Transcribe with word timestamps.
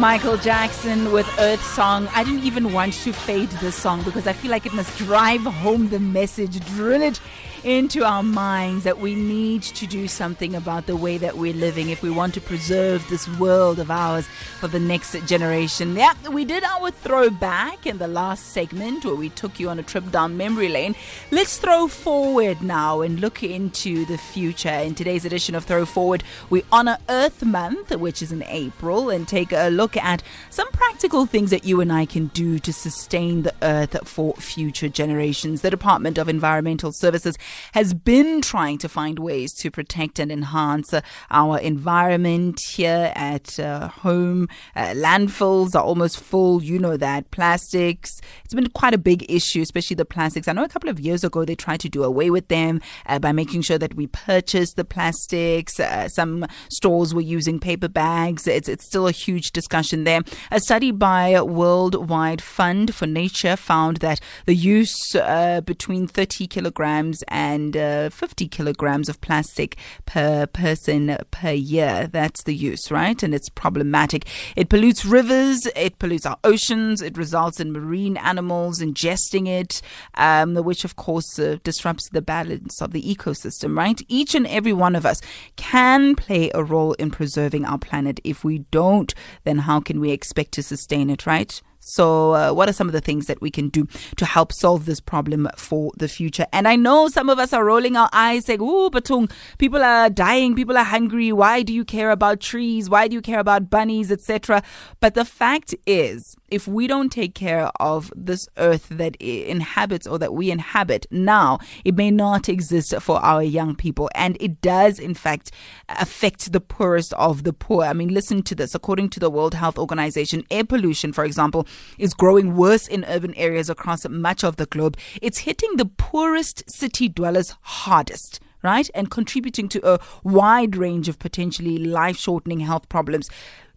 Michael 0.00 0.38
Jackson 0.38 1.12
with 1.12 1.28
Earth 1.38 1.62
Song. 1.62 2.08
I 2.14 2.24
didn't 2.24 2.44
even 2.44 2.72
want 2.72 2.94
to 2.94 3.12
fade 3.12 3.50
this 3.60 3.74
song 3.74 4.02
because 4.02 4.26
I 4.26 4.32
feel 4.32 4.50
like 4.50 4.64
it 4.64 4.72
must 4.72 4.96
drive 4.96 5.42
home 5.42 5.90
the 5.90 6.00
message, 6.00 6.58
drill 6.68 7.02
it 7.02 7.20
into 7.64 8.04
our 8.04 8.22
minds 8.22 8.84
that 8.84 8.98
we 8.98 9.14
need 9.14 9.62
to 9.62 9.86
do 9.86 10.08
something 10.08 10.54
about 10.54 10.86
the 10.86 10.96
way 10.96 11.18
that 11.18 11.36
we're 11.36 11.52
living 11.52 11.90
if 11.90 12.02
we 12.02 12.10
want 12.10 12.34
to 12.34 12.40
preserve 12.40 13.06
this 13.08 13.28
world 13.38 13.78
of 13.78 13.90
ours 13.90 14.26
for 14.58 14.68
the 14.68 14.80
next 14.80 15.12
generation. 15.26 15.94
Yeah, 15.94 16.14
we 16.30 16.44
did 16.44 16.64
our 16.64 16.90
throwback 16.90 17.86
in 17.86 17.98
the 17.98 18.08
last 18.08 18.46
segment 18.48 19.04
where 19.04 19.14
we 19.14 19.28
took 19.30 19.60
you 19.60 19.68
on 19.68 19.78
a 19.78 19.82
trip 19.82 20.10
down 20.10 20.36
memory 20.36 20.68
lane. 20.68 20.94
Let's 21.30 21.58
throw 21.58 21.88
forward 21.88 22.62
now 22.62 23.00
and 23.00 23.20
look 23.20 23.42
into 23.42 24.04
the 24.06 24.18
future. 24.18 24.68
In 24.68 24.94
today's 24.94 25.24
edition 25.24 25.54
of 25.54 25.64
Throw 25.64 25.84
Forward, 25.84 26.24
we 26.48 26.64
honor 26.72 26.98
Earth 27.08 27.44
Month, 27.44 27.90
which 27.96 28.22
is 28.22 28.32
in 28.32 28.42
April, 28.44 29.10
and 29.10 29.26
take 29.26 29.52
a 29.52 29.68
look 29.68 29.96
at 29.96 30.22
some 30.50 30.68
practical 30.68 31.26
things 31.26 31.50
that 31.50 31.64
you 31.64 31.80
and 31.80 31.92
I 31.92 32.06
can 32.06 32.26
do 32.28 32.58
to 32.58 32.72
sustain 32.72 33.42
the 33.42 33.54
earth 33.62 33.96
for 34.08 34.34
future 34.34 34.88
generations. 34.88 35.62
The 35.62 35.70
Department 35.70 36.18
of 36.18 36.28
Environmental 36.28 36.92
Services 36.92 37.36
has 37.72 37.94
been 37.94 38.40
trying 38.40 38.78
to 38.78 38.88
find 38.88 39.18
ways 39.18 39.52
to 39.54 39.70
protect 39.70 40.18
and 40.18 40.30
enhance 40.30 40.92
uh, 40.92 41.00
our 41.30 41.58
environment 41.58 42.60
here 42.60 43.12
at 43.14 43.58
uh, 43.58 43.88
home. 43.88 44.48
Uh, 44.76 44.92
landfills 44.94 45.74
are 45.74 45.82
almost 45.82 46.20
full, 46.20 46.62
you 46.62 46.78
know 46.78 46.96
that. 46.96 47.30
Plastics, 47.30 48.20
it's 48.44 48.54
been 48.54 48.68
quite 48.70 48.94
a 48.94 48.98
big 48.98 49.24
issue, 49.30 49.62
especially 49.62 49.96
the 49.96 50.04
plastics. 50.04 50.48
I 50.48 50.52
know 50.52 50.64
a 50.64 50.68
couple 50.68 50.90
of 50.90 51.00
years 51.00 51.24
ago 51.24 51.44
they 51.44 51.54
tried 51.54 51.80
to 51.80 51.88
do 51.88 52.04
away 52.04 52.30
with 52.30 52.48
them 52.48 52.80
uh, 53.06 53.18
by 53.18 53.32
making 53.32 53.62
sure 53.62 53.78
that 53.78 53.94
we 53.94 54.06
purchase 54.06 54.74
the 54.74 54.84
plastics. 54.84 55.80
Uh, 55.80 56.08
some 56.08 56.46
stores 56.68 57.14
were 57.14 57.20
using 57.20 57.58
paper 57.58 57.88
bags. 57.88 58.46
It's, 58.46 58.68
it's 58.68 58.84
still 58.84 59.06
a 59.06 59.12
huge 59.12 59.52
discussion 59.52 60.04
there. 60.04 60.22
A 60.50 60.60
study 60.60 60.90
by 60.90 61.40
World 61.42 62.08
Wide 62.08 62.42
Fund 62.42 62.94
for 62.94 63.06
Nature 63.06 63.56
found 63.56 63.98
that 63.98 64.20
the 64.46 64.54
use 64.54 65.14
uh, 65.14 65.60
between 65.62 66.06
30 66.06 66.46
kilograms 66.46 67.22
and 67.28 67.39
uh, 67.76 68.10
50 68.10 68.48
kilograms 68.48 69.08
of 69.08 69.20
plastic 69.20 69.76
per 70.06 70.46
person 70.46 71.16
per 71.30 71.52
year. 71.52 72.08
That's 72.10 72.42
the 72.44 72.54
use, 72.54 72.90
right? 72.90 73.22
And 73.22 73.34
it's 73.34 73.48
problematic. 73.48 74.26
It 74.56 74.68
pollutes 74.68 75.04
rivers, 75.04 75.66
it 75.74 75.98
pollutes 75.98 76.26
our 76.26 76.38
oceans, 76.44 77.02
it 77.02 77.16
results 77.16 77.60
in 77.60 77.72
marine 77.72 78.16
animals 78.16 78.80
ingesting 78.80 79.48
it, 79.48 79.80
um, 80.14 80.54
which 80.54 80.84
of 80.84 80.96
course 80.96 81.38
uh, 81.38 81.58
disrupts 81.64 82.08
the 82.10 82.22
balance 82.22 82.80
of 82.82 82.92
the 82.92 83.02
ecosystem, 83.02 83.76
right? 83.76 84.00
Each 84.08 84.34
and 84.34 84.46
every 84.46 84.72
one 84.72 84.94
of 84.96 85.06
us 85.06 85.20
can 85.56 86.16
play 86.16 86.50
a 86.54 86.62
role 86.62 86.92
in 86.94 87.10
preserving 87.10 87.64
our 87.64 87.78
planet. 87.78 88.20
If 88.24 88.44
we 88.44 88.58
don't, 88.70 89.14
then 89.44 89.58
how 89.60 89.80
can 89.80 90.00
we 90.00 90.10
expect 90.10 90.52
to 90.52 90.62
sustain 90.62 91.10
it, 91.10 91.26
right? 91.26 91.60
So, 91.80 92.34
uh, 92.34 92.52
what 92.52 92.68
are 92.68 92.72
some 92.72 92.88
of 92.88 92.92
the 92.92 93.00
things 93.00 93.26
that 93.26 93.40
we 93.40 93.50
can 93.50 93.68
do 93.68 93.88
to 94.16 94.26
help 94.26 94.52
solve 94.52 94.84
this 94.84 95.00
problem 95.00 95.48
for 95.56 95.92
the 95.96 96.08
future? 96.08 96.46
And 96.52 96.68
I 96.68 96.76
know 96.76 97.08
some 97.08 97.28
of 97.28 97.38
us 97.38 97.52
are 97.52 97.64
rolling 97.64 97.96
our 97.96 98.10
eyes 98.12 98.44
saying, 98.44 98.60
"Oh, 98.62 98.90
Batung, 98.90 99.30
people 99.58 99.82
are 99.82 100.10
dying, 100.10 100.54
people 100.54 100.76
are 100.76 100.84
hungry. 100.84 101.32
Why 101.32 101.62
do 101.62 101.72
you 101.72 101.84
care 101.84 102.10
about 102.10 102.40
trees? 102.40 102.90
Why 102.90 103.08
do 103.08 103.14
you 103.14 103.22
care 103.22 103.40
about 103.40 103.70
bunnies, 103.70 104.12
etc.?" 104.12 104.62
But 105.00 105.14
the 105.14 105.24
fact 105.24 105.74
is, 105.86 106.36
if 106.50 106.68
we 106.68 106.86
don't 106.86 107.10
take 107.10 107.34
care 107.34 107.70
of 107.80 108.12
this 108.14 108.46
earth 108.58 108.86
that 108.90 109.16
inhabits 109.16 110.06
or 110.06 110.18
that 110.18 110.34
we 110.34 110.50
inhabit 110.50 111.06
now, 111.10 111.58
it 111.84 111.96
may 111.96 112.10
not 112.10 112.48
exist 112.48 112.94
for 113.00 113.18
our 113.20 113.42
young 113.42 113.74
people. 113.74 114.10
And 114.14 114.36
it 114.38 114.60
does, 114.60 114.98
in 114.98 115.14
fact, 115.14 115.50
affect 115.88 116.52
the 116.52 116.60
poorest 116.60 117.14
of 117.14 117.44
the 117.44 117.52
poor. 117.52 117.84
I 117.84 117.94
mean, 117.94 118.12
listen 118.12 118.42
to 118.42 118.54
this. 118.54 118.74
According 118.74 119.10
to 119.10 119.20
the 119.20 119.30
World 119.30 119.54
Health 119.54 119.78
Organization, 119.78 120.44
air 120.50 120.64
pollution, 120.64 121.12
for 121.12 121.24
example, 121.24 121.66
is 121.98 122.14
growing 122.14 122.56
worse 122.56 122.86
in 122.86 123.04
urban 123.06 123.34
areas 123.34 123.70
across 123.70 124.08
much 124.08 124.44
of 124.44 124.56
the 124.56 124.66
globe. 124.66 124.96
It's 125.20 125.38
hitting 125.38 125.76
the 125.76 125.86
poorest 125.86 126.70
city 126.70 127.08
dwellers 127.08 127.54
hardest 127.62 128.40
right? 128.62 128.90
And 128.94 129.10
contributing 129.10 129.68
to 129.70 129.90
a 129.90 130.00
wide 130.22 130.76
range 130.76 131.08
of 131.08 131.18
potentially 131.18 131.78
life 131.78 132.16
shortening 132.16 132.60
health 132.60 132.88
problems 132.88 133.30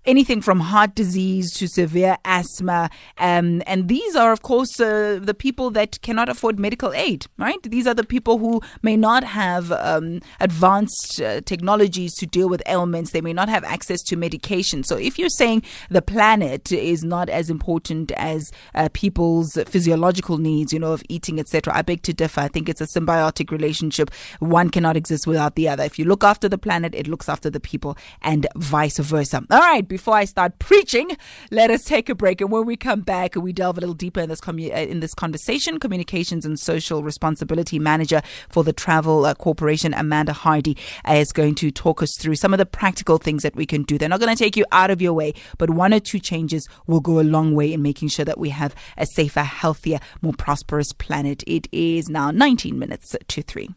anything 0.06 0.42
from 0.42 0.60
heart 0.60 0.96
disease 0.96 1.52
to 1.54 1.68
severe 1.68 2.18
asthma. 2.26 2.90
Um, 3.18 3.62
and 3.66 3.88
these 3.88 4.16
are, 4.16 4.32
of 4.32 4.42
course, 4.42 4.80
uh, 4.80 5.20
the 5.22 5.34
people 5.34 5.70
that 5.72 6.02
cannot 6.02 6.30
afford 6.30 6.60
medical 6.60 6.94
aid, 6.94 7.28
right? 7.38 7.62
These 7.64 7.88
are 7.88 7.94
the 7.94 8.04
people 8.04 8.38
who 8.38 8.62
may 8.82 8.98
not 8.98 9.24
have 9.24 9.72
um, 9.72 10.20
advanced 10.40 11.22
uh, 11.22 11.42
technologies 11.42 12.14
to 12.16 12.26
deal 12.26 12.50
with 12.50 12.62
ailments. 12.68 13.12
They 13.12 13.22
may 13.22 13.34
not 13.34 13.50
have 13.50 13.64
access 13.64 14.02
to 14.04 14.16
medication. 14.16 14.84
So 14.84 14.98
if 14.98 15.18
you're 15.18 15.30
saying 15.30 15.64
the 15.90 16.02
planet 16.02 16.72
is 16.72 17.04
not 17.04 17.30
as 17.30 17.50
important 17.50 18.12
as 18.14 18.52
uh, 18.76 18.90
people's 18.94 19.58
physiological 19.68 20.38
needs, 20.38 20.74
you 20.74 20.80
know, 20.80 20.92
of 20.92 21.04
eating, 21.10 21.40
etc., 21.40 21.74
I 21.76 21.82
beg 21.82 22.04
to 22.04 22.14
differ. 22.14 22.42
I 22.42 22.48
think 22.48 22.68
it's 22.68 22.82
a 22.82 22.86
symbiotic 22.88 23.52
relationship. 23.52 24.12
One 24.40 24.70
cannot 24.70 24.98
exist 24.98 25.28
without 25.28 25.56
the 25.56 25.70
other. 25.70 25.84
If 25.84 25.98
you 25.98 26.06
look 26.06 26.24
after 26.24 26.50
the 26.50 26.58
planet, 26.58 26.94
it 26.94 27.08
looks 27.08 27.30
after 27.30 27.50
the 27.50 27.60
people, 27.60 27.98
and 28.22 28.48
vice 28.56 28.98
versa. 28.98 29.44
All 29.50 29.60
right 29.60 29.88
before 29.94 30.16
I 30.16 30.26
start 30.26 30.58
preaching, 30.58 31.16
let 31.52 31.70
us 31.70 31.84
take 31.84 32.10
a 32.10 32.16
break. 32.16 32.42
And 32.42 32.52
when 32.52 32.66
we 32.66 32.76
come 32.76 33.02
back, 33.02 33.36
we 33.36 33.54
delve 33.54 33.78
a 33.78 33.80
little 33.80 33.94
deeper 33.94 34.22
in 34.22 34.30
this 34.30 34.42
commu- 34.42 34.74
uh, 34.74 34.90
in 34.90 35.02
this 35.02 35.14
conversation. 35.14 35.80
Communications 35.80 36.48
and 36.48 36.60
Social 36.60 37.04
Responsibility 37.04 37.78
Manager 37.78 38.24
for 38.50 38.64
the 38.64 38.74
Travel 38.74 39.24
uh, 39.24 39.36
Corporation, 39.36 39.94
Amanda 39.94 40.34
Hardy, 40.34 40.76
is 41.08 41.32
going 41.32 41.54
to 41.56 41.70
talk 41.70 42.02
us 42.02 42.18
through 42.18 42.38
some 42.38 42.56
of 42.56 42.58
the 42.58 42.66
practical 42.66 43.20
things 43.20 43.44
that 43.44 43.56
we 43.56 43.68
can 43.68 43.84
do. 43.84 44.00
They're 44.00 44.10
not 44.10 44.20
going 44.20 44.36
to 44.36 44.44
take 44.44 44.58
you 44.58 44.66
out 44.72 44.90
of 44.90 45.00
your 45.00 45.14
way, 45.14 45.36
but 45.60 45.70
one 45.70 45.94
or 45.94 46.00
two 46.00 46.18
changes 46.18 46.68
will 46.88 47.00
go 47.00 47.20
a 47.20 47.22
long 47.22 47.54
way 47.54 47.72
in 47.72 47.84
making 47.84 48.08
sure 48.08 48.26
that 48.26 48.40
we 48.40 48.50
have 48.50 48.74
a 48.98 49.06
safer, 49.06 49.44
healthier, 49.44 50.00
more 50.24 50.34
prosperous 50.34 50.92
planet. 50.92 51.44
It 51.46 51.68
is 51.72 52.10
now 52.10 52.32
19 52.32 52.80
minutes 52.80 53.16
to 53.28 53.44
3. 53.44 53.70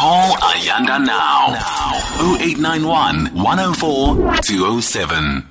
Call 0.00 0.32
Ayanda 0.36 0.98
now. 1.04 1.52
now. 1.52 2.36
0891 2.38 3.34
104 3.34 4.16
207. 4.40 5.49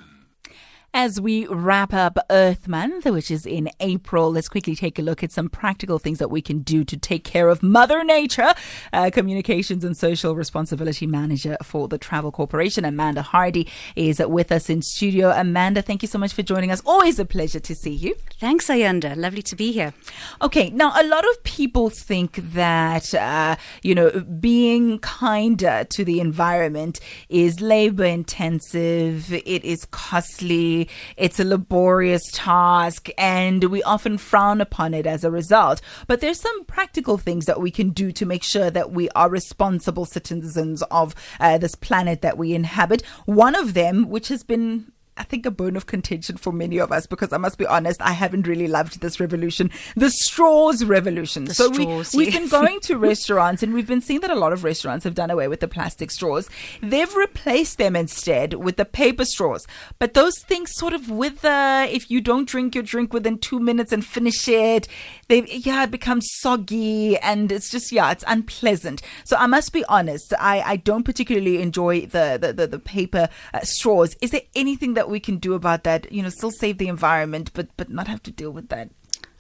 As 0.92 1.22
we 1.22 1.46
wrap 1.46 1.94
up 1.94 2.18
Earth 2.32 2.68
Month, 2.68 3.06
which 3.06 3.30
is 3.30 3.46
in 3.46 3.70
April, 3.80 4.32
let's 4.32 4.50
quickly 4.50 4.76
take 4.76 4.98
a 4.98 5.04
look 5.04 5.24
at 5.24 5.32
some 5.32 5.48
practical 5.48 6.00
things 6.00 6.18
that 6.18 6.32
we 6.32 6.42
can 6.42 6.60
do 6.60 6.84
to 6.84 6.98
take 6.98 7.24
care 7.24 7.48
of 7.48 7.62
Mother 7.62 8.04
Nature. 8.04 8.56
Uh, 8.92 9.12
Communications 9.14 9.84
and 9.84 9.96
Social 9.96 10.36
Responsibility 10.36 11.06
Manager 11.06 11.58
for 11.64 11.88
the 11.88 12.00
Travel 12.00 12.32
Corporation, 12.32 12.86
Amanda 12.86 13.22
Hardy, 13.22 13.68
is 13.96 14.20
with 14.20 14.52
us 14.52 14.68
in 14.68 14.82
studio. 14.82 15.30
Amanda, 15.30 15.84
thank 15.84 16.02
you 16.02 16.08
so 16.08 16.18
much 16.18 16.34
for 16.34 16.42
joining 16.42 16.72
us. 16.72 16.82
Always 16.88 17.20
a 17.20 17.26
pleasure 17.26 17.60
to 17.60 17.76
see 17.76 17.94
you. 17.94 18.16
Thanks, 18.40 18.68
Ayanda. 18.68 19.16
Lovely 19.16 19.44
to 19.44 19.56
be 19.56 19.72
here. 19.72 19.94
Okay, 20.42 20.72
now 20.72 20.92
a 21.00 21.06
lot 21.06 21.24
of 21.30 21.44
people 21.44 21.92
think 21.92 22.38
that, 22.54 23.14
uh, 23.14 23.58
you 23.84 23.94
know, 23.94 24.10
being 24.40 24.98
kinder 25.00 25.86
to 25.92 26.04
the 26.04 26.20
environment 26.20 27.00
is 27.30 27.62
labor 27.62 28.06
intensive, 28.06 29.32
it 29.32 29.64
is 29.64 29.86
costly 29.86 30.79
it's 31.18 31.40
a 31.40 31.44
laborious 31.44 32.24
task, 32.32 33.10
and 33.18 33.64
we 33.66 33.84
often 33.84 34.18
frown 34.18 34.62
upon 34.62 34.94
it 34.94 35.06
as 35.06 35.24
a 35.24 35.32
result. 35.32 35.82
But 36.08 36.22
there's 36.22 36.40
some 36.40 36.64
practical 36.66 37.18
things 37.18 37.46
that 37.46 37.60
we 37.60 37.72
can 37.72 37.90
do 37.90 38.12
to 38.12 38.26
make 38.26 38.44
sure 38.44 38.70
that 38.70 38.92
we 38.92 39.10
are 39.10 39.30
responsible 39.30 40.06
citizens 40.06 40.82
of 40.84 41.16
uh, 41.40 41.58
this 41.58 41.76
planet 41.76 42.22
that 42.22 42.38
we 42.38 42.54
inhabit. 42.54 43.04
One 43.26 43.56
of 43.56 43.74
them, 43.74 44.10
which 44.10 44.28
has 44.30 44.44
been 44.44 44.92
I 45.20 45.24
think, 45.24 45.46
a 45.46 45.52
bone 45.52 45.76
of 45.76 45.86
contention 45.86 46.38
for 46.38 46.54
many 46.54 46.78
of 46.78 46.92
us 46.92 47.06
because 47.06 47.34
I 47.34 47.38
must 47.38 47.58
be 47.58 47.66
honest, 47.68 48.02
I 48.02 48.14
haven't 48.14 48.48
really 48.48 48.68
loved 48.68 49.02
this 49.02 49.20
revolution, 49.20 49.70
the 49.96 50.10
straws 50.10 50.86
revolution. 50.86 51.44
The 51.46 51.54
so 51.54 51.72
straws, 51.72 52.14
we, 52.14 52.26
we've 52.26 52.34
been 52.34 52.48
going 52.48 52.80
to 52.82 52.98
restaurants 53.10 53.62
and 53.62 53.74
we've 53.74 53.88
been 53.88 54.02
seeing 54.02 54.22
that 54.22 54.32
a 54.32 54.36
lot 54.36 54.54
of 54.54 54.64
restaurants 54.64 55.04
have 55.04 55.16
done 55.16 55.30
away 55.30 55.50
with 55.50 55.60
the 55.60 55.68
plastic 55.68 56.10
straws. 56.10 56.50
They've 56.82 57.14
replaced 57.14 57.78
them 57.78 57.98
instead 57.98 58.54
with 58.54 58.78
the 58.78 58.86
paper 58.86 59.26
straws. 59.26 59.68
But 60.00 60.14
those 60.14 60.40
things 60.40 60.74
sort 60.74 60.94
of 60.94 61.10
wither 61.10 61.86
if 61.90 62.10
you 62.10 62.22
don't 62.22 62.48
drink 62.48 62.74
your 62.74 62.84
drink 62.84 63.14
within 63.14 63.38
two 63.38 63.60
minutes 63.60 63.92
and 63.92 64.06
finish 64.06 64.48
it. 64.48 64.88
They, 65.28 65.44
yeah, 65.46 65.84
it 65.84 65.92
becomes 65.92 66.30
soggy 66.32 67.18
and 67.18 67.52
it's 67.52 67.70
just, 67.70 67.92
yeah, 67.92 68.12
it's 68.12 68.24
unpleasant. 68.26 69.02
So 69.26 69.36
I 69.36 69.48
must 69.48 69.74
be 69.74 69.84
honest, 69.86 70.34
I, 70.40 70.62
I 70.62 70.76
don't 70.78 71.04
particularly 71.04 71.62
enjoy 71.62 72.06
the, 72.06 72.38
the, 72.42 72.54
the, 72.54 72.68
the 72.68 72.80
paper 72.80 73.28
uh, 73.54 73.60
straws. 73.64 74.16
Is 74.22 74.32
there 74.32 74.42
anything 74.56 74.94
that 74.94 75.09
we 75.10 75.20
can 75.20 75.38
do 75.38 75.54
about 75.54 75.84
that? 75.84 76.12
You 76.12 76.24
know, 76.24 76.30
still 76.30 76.52
save 76.52 76.78
the 76.78 76.88
environment, 76.88 77.52
but 77.54 77.68
but 77.78 77.90
not 77.90 78.08
have 78.08 78.24
to 78.24 78.32
deal 78.32 78.52
with 78.52 78.70
that. 78.70 78.90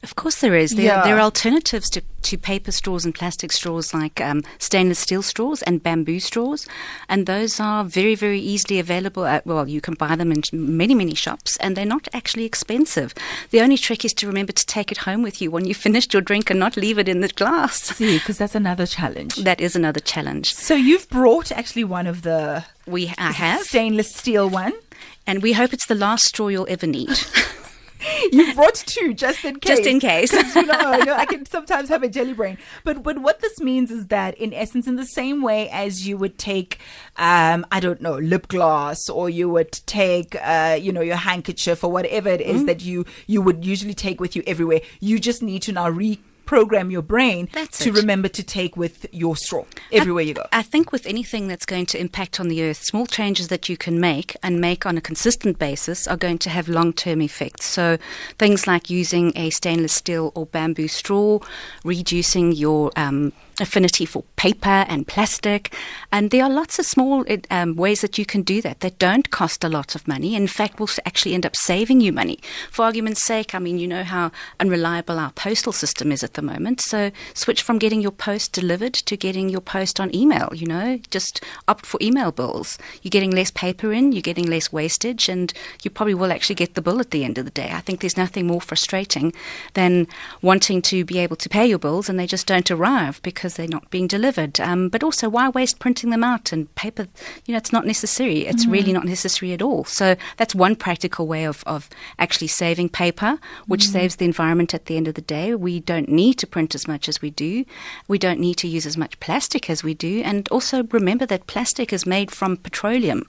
Of 0.02 0.16
course, 0.16 0.40
there 0.40 0.56
is. 0.56 0.76
There, 0.76 0.86
Yeah. 0.86 1.04
there 1.04 1.18
are 1.18 1.22
alternatives 1.22 1.90
to, 1.90 2.02
to 2.22 2.38
paper 2.38 2.72
straws 2.72 3.04
and 3.04 3.14
plastic 3.14 3.52
straws 3.52 3.94
like 3.94 4.22
um, 4.22 4.44
stainless 4.58 5.00
steel 5.00 5.22
straws 5.22 5.62
and 5.64 5.84
bamboo 5.84 6.22
straws. 6.22 6.68
And 7.10 7.26
those 7.26 7.60
are 7.60 7.84
very, 7.84 8.16
very 8.16 8.40
easily 8.40 8.80
available. 8.80 9.26
At, 9.26 9.46
well, 9.46 9.68
you 9.68 9.82
can 9.82 9.96
buy 9.96 10.16
them 10.16 10.32
in 10.32 10.42
many, 10.54 10.96
many 10.96 11.16
shops, 11.16 11.58
and 11.58 11.76
they're 11.76 11.86
not 11.86 12.08
actually 12.14 12.46
expensive. 12.46 13.14
The 13.52 13.60
only 13.60 13.78
trick 13.78 14.06
is 14.06 14.14
to 14.16 14.28
remember 14.28 14.54
to 14.54 14.66
take 14.66 14.90
it 14.92 15.00
home 15.00 15.22
with 15.22 15.42
you 15.42 15.52
when 15.52 15.66
you've 15.66 15.78
finished 15.90 16.14
your 16.14 16.22
drink 16.22 16.50
and 16.50 16.60
not 16.60 16.78
leave 16.78 16.98
it 16.98 17.10
in 17.10 17.20
the 17.20 17.28
glass. 17.28 17.82
See, 17.98 18.20
because 18.20 18.38
that's 18.38 18.56
another 18.56 18.86
challenge. 18.86 19.36
That 19.36 19.60
is 19.60 19.76
another 19.76 20.00
challenge. 20.00 20.54
So 20.54 20.76
you've 20.76 21.10
brought 21.10 21.52
actually 21.52 21.84
one 21.84 22.08
of 22.08 22.22
the 22.22 22.64
We 22.88 23.14
I 23.18 23.32
have, 23.34 23.64
stainless 23.64 24.16
steel 24.16 24.50
one. 24.50 24.74
and 25.28 25.44
we 25.44 25.54
hope 25.54 25.74
it's 25.74 25.86
the 25.88 25.96
last 25.96 26.24
straw 26.26 26.48
you'll 26.48 26.68
ever 26.70 26.88
need. 26.88 27.10
You 28.32 28.54
brought 28.54 28.76
two 28.76 29.14
just 29.14 29.44
in 29.44 29.60
case. 29.60 29.78
Just 29.78 29.88
in 29.88 30.00
case. 30.00 30.32
you 30.34 30.66
know, 30.66 30.96
you 30.98 31.06
know, 31.06 31.16
I 31.16 31.26
can 31.26 31.46
sometimes 31.56 31.90
have 31.90 32.04
a 32.04 32.10
jelly 32.10 32.34
brain. 32.34 32.58
But 32.84 33.04
but 33.04 33.20
what 33.20 33.40
this 33.40 33.60
means 33.60 33.92
is 33.92 34.08
that 34.08 34.36
in 34.38 34.54
essence, 34.54 34.88
in 34.88 34.96
the 34.96 35.06
same 35.06 35.42
way 35.42 35.70
as 35.70 36.08
you 36.08 36.18
would 36.18 36.38
take, 36.38 36.80
um, 37.18 37.66
I 37.72 37.80
don't 37.80 38.02
know, 38.02 38.18
lip 38.18 38.48
gloss, 38.48 39.10
or 39.10 39.30
you 39.30 39.50
would 39.50 39.72
take, 39.86 40.36
uh, 40.42 40.78
you 40.80 40.92
know, 40.92 41.02
your 41.02 41.18
handkerchief 41.18 41.84
or 41.84 41.92
whatever 41.92 42.30
it 42.30 42.42
is 42.42 42.62
Mm. 42.62 42.66
that 42.68 42.82
you 42.82 43.06
you 43.28 43.42
would 43.42 43.66
usually 43.66 43.94
take 43.94 44.20
with 44.22 44.36
you 44.36 44.44
everywhere. 44.48 44.82
You 45.00 45.20
just 45.20 45.42
need 45.44 45.62
to 45.64 45.72
now 45.72 45.90
reprogram 46.50 46.92
your 46.92 47.02
brain 47.02 47.50
That's 47.54 47.80
to 47.80 47.90
it. 47.90 47.96
remember 47.96 48.28
to 48.30 48.44
take 48.44 48.76
with 48.78 49.06
your 49.12 49.36
straw 49.36 49.66
everywhere 49.92 50.24
you 50.24 50.34
go. 50.34 50.46
I 50.52 50.62
think 50.62 50.92
with 50.92 51.06
anything 51.06 51.48
that's 51.48 51.66
going 51.66 51.86
to 51.88 52.00
impact 52.00 52.40
on 52.40 52.48
the 52.48 52.64
earth, 52.64 52.84
small 52.84 53.06
changes 53.06 53.48
that 53.50 53.70
you 53.70 53.78
can 53.78 54.00
make 54.00 54.36
and 54.44 54.60
make 54.60 54.86
on 54.86 54.98
a 54.98 55.02
consistent 55.02 55.60
basis 55.60 56.08
are 56.08 56.18
going 56.18 56.38
to 56.40 56.50
have 56.50 56.68
long 56.68 56.94
term 56.94 57.22
effects. 57.22 57.66
So 57.66 57.98
things 58.38 58.68
like 58.68 58.90
using 58.90 59.32
a 59.36 59.50
stainless 59.50 59.94
steel 59.94 60.32
or 60.36 60.46
bamboo 60.46 60.88
straw, 60.88 61.40
reducing 61.84 62.52
your 62.52 62.92
um, 62.96 63.34
affinity 63.62 64.06
for 64.06 64.24
paper 64.36 64.86
and 64.88 65.08
plastic. 65.08 65.74
And 66.12 66.32
there 66.32 66.44
are 66.44 66.50
lots 66.50 66.80
of 66.80 66.86
small 66.86 67.26
um, 67.50 67.76
ways 67.76 68.02
that 68.02 68.18
you 68.18 68.26
can 68.26 68.42
do 68.42 68.62
that 68.62 68.80
that 68.82 69.00
don't 69.00 69.30
cost 69.30 69.64
a 69.64 69.70
lot 69.70 69.96
of 69.96 70.08
money. 70.08 70.36
In 70.36 70.48
fact, 70.48 70.80
will 70.80 70.90
actually 71.06 71.34
end 71.34 71.46
up 71.46 71.56
saving 71.56 72.02
you 72.02 72.12
money. 72.12 72.40
For 72.72 72.84
argument's 72.84 73.24
sake, 73.24 73.54
I 73.54 73.60
mean, 73.60 73.80
you 73.80 73.88
know 73.88 74.04
how 74.04 74.32
unreliable 74.60 75.20
our 75.20 75.32
postal 75.32 75.74
system 75.74 76.12
is 76.12 76.24
at 76.24 76.34
the 76.34 76.42
moment. 76.42 76.82
So 76.82 77.12
switch 77.34 77.62
from 77.62 77.80
getting 77.80 78.02
your 78.02 78.12
post 78.12 78.54
delivered 78.54 78.94
to 78.94 79.18
getting 79.18 79.50
your 79.50 79.62
post 79.62 80.00
on 80.00 80.14
email, 80.16 80.50
you 80.54 80.68
know, 80.68 81.00
just 81.10 81.44
opt 81.68 81.86
for 81.86 82.00
email 82.02 82.32
bills. 82.32 82.78
You're 83.02 83.10
getting 83.10 83.32
less 83.32 83.52
paper 83.52 83.92
in, 83.94 84.12
you're 84.12 84.22
getting 84.22 84.48
less 84.48 84.72
wastage, 84.72 85.30
and 85.30 85.54
you 85.84 85.92
probably 85.92 86.14
will 86.14 86.32
actually 86.32 86.56
get 86.56 86.76
the 86.76 86.82
bill 86.82 87.00
at 87.00 87.12
the 87.12 87.24
end 87.24 87.38
of 87.38 87.46
the 87.46 87.52
day. 87.52 87.72
I 87.72 87.80
think 87.80 88.02
there's 88.02 88.18
nothing 88.18 88.48
more 88.48 88.62
frustrating 88.62 89.34
than 89.74 90.08
wanting 90.42 90.82
to 90.84 91.06
be 91.06 91.20
able 91.20 91.36
to 91.38 91.50
pay 91.50 91.66
your 91.66 91.80
bills 91.80 92.10
and 92.10 92.20
they 92.20 92.28
just 92.28 92.48
don't 92.48 92.70
arrive 92.72 93.22
because 93.22 93.49
they're 93.56 93.68
not 93.68 93.90
being 93.90 94.08
delivered. 94.08 94.60
Um, 94.60 94.90
but 94.90 95.04
also, 95.04 95.30
why 95.30 95.50
waste 95.50 95.80
printing 95.80 96.10
them 96.10 96.24
out 96.24 96.52
and 96.52 96.74
paper? 96.76 97.08
You 97.46 97.54
know, 97.54 97.58
it's 97.58 97.74
not 97.74 97.86
necessary. 97.86 98.46
It's 98.46 98.66
really 98.66 98.94
not 98.94 99.06
necessary 99.06 99.54
at 99.54 99.62
all. 99.62 99.84
So 99.86 100.16
that's 100.38 100.56
one 100.56 100.76
practical 100.76 101.28
way 101.28 101.46
of, 101.46 101.64
of 101.66 101.90
actually 102.18 102.48
saving 102.48 102.90
paper, 102.90 103.40
which 103.68 103.88
saves 103.88 104.18
the 104.18 104.26
environment 104.26 104.74
at 104.74 104.86
the 104.86 104.98
end 104.98 105.08
of 105.08 105.16
the 105.16 105.22
day. 105.22 105.56
We 105.56 105.80
don't 105.80 106.10
need 106.10 106.36
to 106.36 106.48
print 106.48 106.76
as 106.76 106.88
much 106.88 107.08
as 107.10 107.22
we 107.22 107.30
do. 107.30 107.66
We 108.08 108.18
don't 108.18 108.40
need 108.40 108.56
to 108.58 108.68
use 108.68 108.86
as 108.86 108.98
much 108.98 109.20
plastic 109.20 109.70
as 109.70 109.84
we 109.84 109.94
do. 109.94 110.22
And 110.24 110.48
also 110.50 110.84
remember 110.84 111.26
that 111.26 111.48
plastic 111.48 111.92
is 111.94 112.06
made 112.06 112.32
from 112.32 112.58
petroleum, 112.58 113.28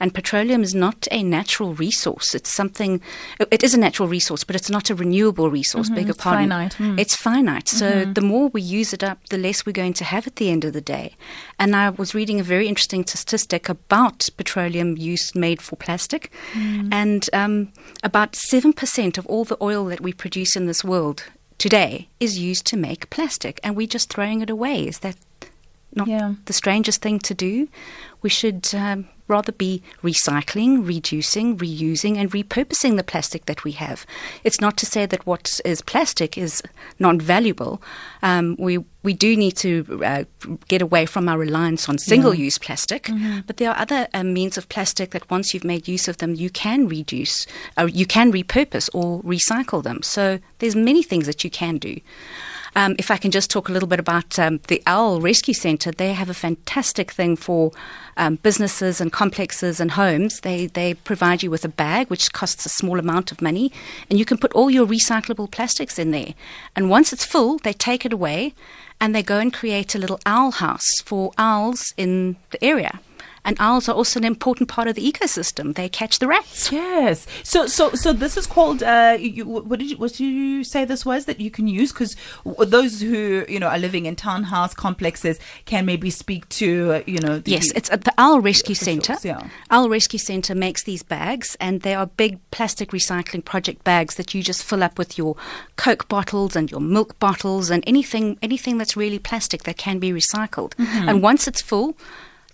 and 0.00 0.14
petroleum 0.14 0.62
is 0.62 0.74
not 0.74 1.06
a 1.10 1.22
natural 1.22 1.74
resource. 1.74 2.34
It's 2.34 2.50
something. 2.50 3.00
It 3.50 3.62
is 3.62 3.74
a 3.74 3.78
natural 3.78 4.08
resource, 4.08 4.44
but 4.44 4.56
it's 4.56 4.70
not 4.70 4.90
a 4.90 4.94
renewable 4.94 5.50
resource. 5.50 5.88
Beg 5.90 6.06
your 6.06 6.14
pardon. 6.14 6.50
finite. 6.50 6.76
Mm. 6.78 6.98
It's 6.98 7.16
finite. 7.16 7.68
So 7.68 8.04
the 8.04 8.20
more 8.20 8.48
we 8.48 8.62
use 8.62 8.92
it 8.92 9.02
up, 9.04 9.28
the 9.28 9.38
less 9.38 9.61
we're 9.64 9.72
going 9.72 9.94
to 9.94 10.04
have 10.04 10.26
at 10.26 10.36
the 10.36 10.50
end 10.50 10.64
of 10.64 10.72
the 10.72 10.80
day. 10.80 11.16
And 11.58 11.74
I 11.74 11.90
was 11.90 12.14
reading 12.14 12.40
a 12.40 12.44
very 12.44 12.68
interesting 12.68 13.06
statistic 13.06 13.68
about 13.68 14.28
petroleum 14.36 14.96
use 14.96 15.34
made 15.34 15.60
for 15.62 15.76
plastic, 15.76 16.30
and 16.92 17.28
um, 17.32 17.72
about 18.02 18.36
seven 18.36 18.72
percent 18.72 19.18
of 19.18 19.26
all 19.26 19.44
the 19.44 19.58
oil 19.60 19.84
that 19.86 20.00
we 20.00 20.12
produce 20.12 20.56
in 20.56 20.66
this 20.66 20.84
world 20.84 21.24
today 21.58 22.08
is 22.18 22.38
used 22.38 22.66
to 22.66 22.76
make 22.76 23.10
plastic, 23.10 23.60
and 23.62 23.76
we're 23.76 23.86
just 23.86 24.12
throwing 24.12 24.40
it 24.40 24.50
away. 24.50 24.86
Is 24.86 25.00
that 25.00 25.16
not 25.94 26.08
Yeah. 26.08 26.34
the 26.46 26.52
strangest 26.52 27.02
thing 27.02 27.18
to 27.20 27.34
do? 27.34 27.68
We 28.22 28.30
should 28.30 28.68
um, 28.74 29.06
rather 29.28 29.52
be 29.52 29.82
recycling, 30.02 30.86
reducing, 30.86 31.56
reusing, 31.58 32.16
and 32.18 32.30
repurposing 32.30 32.96
the 32.96 33.02
plastic 33.02 33.46
that 33.46 33.64
we 33.64 33.72
have. 33.72 34.06
It's 34.44 34.60
not 34.60 34.76
to 34.78 34.86
say 34.86 35.06
that 35.06 35.26
what 35.26 35.60
is 35.64 35.82
plastic 35.82 36.38
is 36.38 36.62
non 36.98 37.20
valuable. 37.20 37.82
Um, 38.22 38.56
we 38.58 38.78
we 39.02 39.12
do 39.14 39.36
need 39.36 39.56
to 39.56 40.00
uh, 40.04 40.24
get 40.68 40.80
away 40.80 41.06
from 41.06 41.28
our 41.28 41.36
reliance 41.36 41.88
on 41.88 41.98
single 41.98 42.32
use 42.34 42.56
plastic, 42.58 43.10
but 43.48 43.56
there 43.56 43.70
are 43.70 43.78
other 43.78 44.06
um, 44.14 44.32
means 44.32 44.56
of 44.56 44.68
plastic 44.68 45.10
that 45.10 45.28
once 45.28 45.52
you've 45.52 45.64
made 45.64 45.88
use 45.88 46.06
of 46.06 46.18
them, 46.18 46.34
you 46.36 46.48
can 46.50 46.86
reduce, 46.86 47.46
or 47.76 47.88
you 47.88 48.06
can 48.06 48.30
repurpose 48.32 48.88
or 48.94 49.20
recycle 49.24 49.82
them. 49.82 50.02
So 50.02 50.38
there's 50.60 50.76
many 50.76 51.02
things 51.02 51.26
that 51.26 51.42
you 51.42 51.50
can 51.50 51.78
do. 51.78 51.98
Um, 52.74 52.96
if 52.98 53.10
I 53.10 53.18
can 53.18 53.30
just 53.30 53.50
talk 53.50 53.68
a 53.68 53.72
little 53.72 53.88
bit 53.88 54.00
about 54.00 54.38
um, 54.38 54.60
the 54.68 54.82
Owl 54.86 55.20
Rescue 55.20 55.52
Centre, 55.54 55.90
they 55.90 56.14
have 56.14 56.30
a 56.30 56.34
fantastic 56.34 57.10
thing 57.10 57.36
for 57.36 57.70
um, 58.16 58.36
businesses 58.36 59.00
and 59.00 59.12
complexes 59.12 59.78
and 59.78 59.92
homes. 59.92 60.40
They 60.40 60.66
they 60.66 60.94
provide 60.94 61.42
you 61.42 61.50
with 61.50 61.64
a 61.64 61.68
bag 61.68 62.08
which 62.08 62.32
costs 62.32 62.64
a 62.64 62.70
small 62.70 62.98
amount 62.98 63.30
of 63.30 63.42
money, 63.42 63.72
and 64.08 64.18
you 64.18 64.24
can 64.24 64.38
put 64.38 64.52
all 64.54 64.70
your 64.70 64.86
recyclable 64.86 65.50
plastics 65.50 65.98
in 65.98 66.12
there. 66.12 66.34
And 66.74 66.88
once 66.88 67.12
it's 67.12 67.24
full, 67.24 67.58
they 67.58 67.74
take 67.74 68.06
it 68.06 68.12
away, 68.12 68.54
and 69.00 69.14
they 69.14 69.22
go 69.22 69.38
and 69.38 69.52
create 69.52 69.94
a 69.94 69.98
little 69.98 70.20
owl 70.24 70.52
house 70.52 71.00
for 71.04 71.32
owls 71.36 71.92
in 71.96 72.36
the 72.50 72.64
area. 72.64 73.00
And 73.44 73.56
owls 73.58 73.88
are 73.88 73.94
also 73.94 74.20
an 74.20 74.24
important 74.24 74.68
part 74.68 74.86
of 74.86 74.94
the 74.94 75.10
ecosystem. 75.10 75.74
They 75.74 75.88
catch 75.88 76.18
the 76.20 76.28
rats. 76.28 76.70
Yes. 76.70 77.26
So 77.42 77.66
so 77.66 77.90
so 77.94 78.12
this 78.12 78.36
is 78.36 78.46
called. 78.46 78.82
Uh, 78.82 79.16
you, 79.18 79.44
what 79.44 79.78
did 79.80 79.90
you 79.90 79.96
what 79.96 80.12
did 80.12 80.20
you 80.20 80.62
say 80.64 80.84
this 80.84 81.04
was 81.04 81.24
that 81.24 81.40
you 81.40 81.50
can 81.50 81.66
use? 81.66 81.92
Because 81.92 82.14
those 82.44 83.00
who 83.00 83.44
you 83.48 83.58
know 83.58 83.66
are 83.68 83.78
living 83.78 84.06
in 84.06 84.14
townhouse 84.16 84.74
complexes 84.74 85.40
can 85.64 85.84
maybe 85.86 86.08
speak 86.10 86.48
to 86.50 86.92
uh, 86.92 87.02
you 87.06 87.18
know. 87.18 87.38
The, 87.38 87.50
Yes, 87.50 87.72
it's 87.72 87.90
at 87.90 88.04
the 88.04 88.14
Owl 88.16 88.40
Rescue 88.40 88.74
Centre. 88.74 89.16
yeah. 89.24 89.48
Owl 89.70 89.88
Rescue 89.88 90.18
Centre 90.18 90.54
makes 90.54 90.84
these 90.84 91.02
bags, 91.02 91.56
and 91.60 91.82
they 91.82 91.94
are 91.94 92.06
big 92.06 92.38
plastic 92.52 92.90
recycling 92.90 93.44
project 93.44 93.82
bags 93.84 94.14
that 94.14 94.34
you 94.34 94.42
just 94.42 94.62
fill 94.62 94.82
up 94.82 94.98
with 94.98 95.18
your 95.18 95.36
Coke 95.76 96.06
bottles 96.08 96.54
and 96.54 96.70
your 96.70 96.80
milk 96.80 97.18
bottles 97.18 97.70
and 97.70 97.82
anything 97.86 98.38
anything 98.40 98.78
that's 98.78 98.96
really 98.96 99.18
plastic 99.18 99.64
that 99.64 99.76
can 99.76 99.98
be 99.98 100.12
recycled. 100.12 100.74
Mm-hmm. 100.76 101.08
And 101.08 101.22
once 101.22 101.48
it's 101.48 101.60
full. 101.60 101.96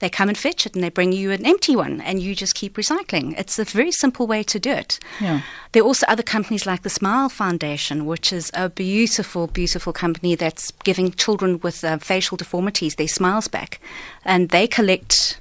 They 0.00 0.09
come 0.09 0.29
and 0.29 0.39
fetch 0.39 0.67
it 0.67 0.75
and 0.75 0.83
they 0.83 0.91
bring 0.91 1.12
you 1.12 1.31
an 1.31 1.45
empty 1.45 1.75
one 1.75 2.00
and 2.00 2.21
you 2.21 2.35
just 2.35 2.55
keep 2.55 2.77
recycling. 2.77 3.39
It's 3.39 3.59
a 3.59 3.65
very 3.65 3.93
simple 3.93 4.27
way 4.27 4.43
to 4.45 4.59
do 4.59 4.71
it. 4.71 4.99
Yeah. 5.21 5.43
There 5.73 5.83
are 5.83 5.87
also 5.87 6.06
other 6.06 6.23
companies 6.23 6.67
like 6.67 6.83
the 6.83 6.91
Smile 6.91 7.29
Foundation, 7.29 8.06
which 8.06 8.33
is 8.33 8.50
a 8.55 8.69
beautiful, 8.69 9.47
beautiful 9.47 9.93
company 9.93 10.35
that's 10.35 10.71
giving 10.85 11.11
children 11.12 11.59
with 11.61 11.85
uh, 11.85 11.99
facial 11.99 12.37
deformities 12.37 12.95
their 12.95 13.09
smiles 13.09 13.49
back. 13.49 13.81
And 14.25 14.50
they 14.50 14.67
collect, 14.67 15.39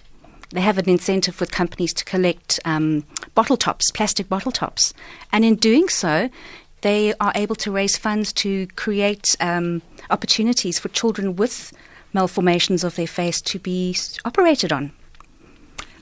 they 0.52 0.62
have 0.62 0.78
an 0.78 0.90
incentive 0.90 1.40
with 1.40 1.52
companies 1.52 1.94
to 1.94 2.06
collect 2.06 2.60
um, 2.66 3.04
bottle 3.36 3.58
tops, 3.58 3.92
plastic 3.92 4.28
bottle 4.28 4.52
tops. 4.52 4.94
And 5.32 5.46
in 5.46 5.56
doing 5.56 5.90
so, 5.90 6.30
they 6.82 7.14
are 7.20 7.32
able 7.36 7.56
to 7.56 7.72
raise 7.72 7.98
funds 7.98 8.32
to 8.34 8.68
create 8.76 9.36
um, 9.40 9.82
opportunities 10.10 10.80
for 10.80 10.90
children 10.90 11.36
with 11.36 11.74
malformations 12.14 12.84
of 12.84 12.96
their 12.96 13.08
face 13.08 13.42
to 13.42 13.60
be 13.60 13.96
operated 14.26 14.72
on. 14.72 14.92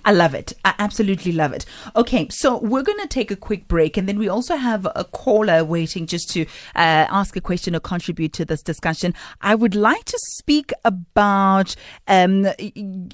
I 0.06 0.12
love 0.12 0.36
it. 0.36 0.54
I 0.64 0.76
absolutely 0.78 1.32
love 1.32 1.52
it. 1.52 1.66
Okay, 1.96 2.28
so 2.30 2.60
we're 2.60 2.84
going 2.84 3.00
to 3.00 3.08
take 3.08 3.32
a 3.32 3.36
quick 3.36 3.68
break, 3.68 3.98
and 3.98 4.08
then 4.08 4.20
we 4.20 4.30
also 4.30 4.56
have 4.56 4.88
a 4.96 5.04
caller 5.04 5.66
waiting 5.66 6.06
just 6.06 6.30
to 6.30 6.44
uh, 6.76 7.10
ask 7.10 7.36
a 7.36 7.42
question 7.42 7.76
or 7.76 7.80
contribute 7.80 8.32
to 8.34 8.46
this 8.46 8.62
discussion. 8.62 9.16
I 9.42 9.56
would 9.56 9.74
like 9.74 10.06
to 10.06 10.20
speak 10.38 10.72
about 10.84 11.76
um, 12.08 12.44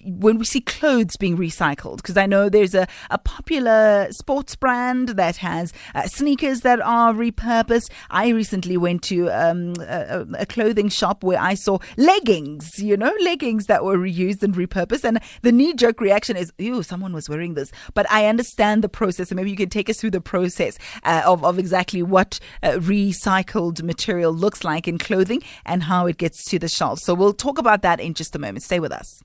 when 0.05 0.37
we 0.37 0.43
see 0.43 0.59
clothes 0.59 1.15
being 1.17 1.37
recycled, 1.37 1.97
because 1.97 2.17
I 2.17 2.25
know 2.25 2.49
there's 2.49 2.75
a, 2.75 2.87
a 3.09 3.17
popular 3.17 4.07
sports 4.11 4.57
brand 4.57 5.09
that 5.09 5.37
has 5.37 5.71
uh, 5.95 6.07
sneakers 6.07 6.59
that 6.61 6.81
are 6.81 7.13
repurposed. 7.13 7.89
I 8.09 8.29
recently 8.29 8.75
went 8.75 9.01
to 9.03 9.29
um, 9.29 9.75
a, 9.79 10.27
a 10.35 10.41
a 10.41 10.45
clothing 10.45 10.89
shop 10.89 11.23
where 11.23 11.39
I 11.39 11.53
saw 11.53 11.79
leggings, 11.95 12.79
you 12.79 12.97
know, 12.97 13.13
leggings 13.21 13.67
that 13.67 13.85
were 13.85 13.97
reused 13.97 14.43
and 14.43 14.53
repurposed, 14.53 15.05
and 15.05 15.21
the 15.41 15.53
knee 15.53 15.73
jerk 15.73 16.01
reaction 16.01 16.35
is, 16.35 16.51
ew, 16.57 16.80
someone 16.83 17.13
was 17.13 17.29
wearing 17.29 17.53
this. 17.53 17.71
But 17.93 18.09
I 18.11 18.27
understand 18.27 18.83
the 18.83 18.89
process, 18.89 19.31
and 19.31 19.37
maybe 19.37 19.51
you 19.51 19.57
can 19.57 19.69
take 19.69 19.89
us 19.89 19.99
through 19.99 20.11
the 20.11 20.21
process 20.21 20.77
uh, 21.03 21.23
of, 21.25 21.43
of 21.43 21.59
exactly 21.59 22.03
what 22.03 22.39
uh, 22.63 22.73
recycled 22.73 23.81
material 23.83 24.33
looks 24.33 24.63
like 24.63 24.87
in 24.87 24.97
clothing 24.97 25.41
and 25.65 25.83
how 25.83 26.07
it 26.07 26.17
gets 26.17 26.43
to 26.45 26.59
the 26.59 26.67
shelf. 26.67 26.99
So 26.99 27.13
we'll 27.13 27.33
talk 27.33 27.57
about 27.57 27.81
that 27.81 27.99
in 27.99 28.13
just 28.13 28.35
a 28.35 28.39
moment. 28.39 28.63
Stay 28.63 28.79
with 28.79 28.91
us. 28.91 29.23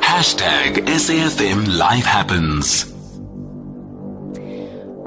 Hashtag 0.00 0.86
SAFM 0.86 1.78
Life 1.78 2.04
Happens. 2.04 2.97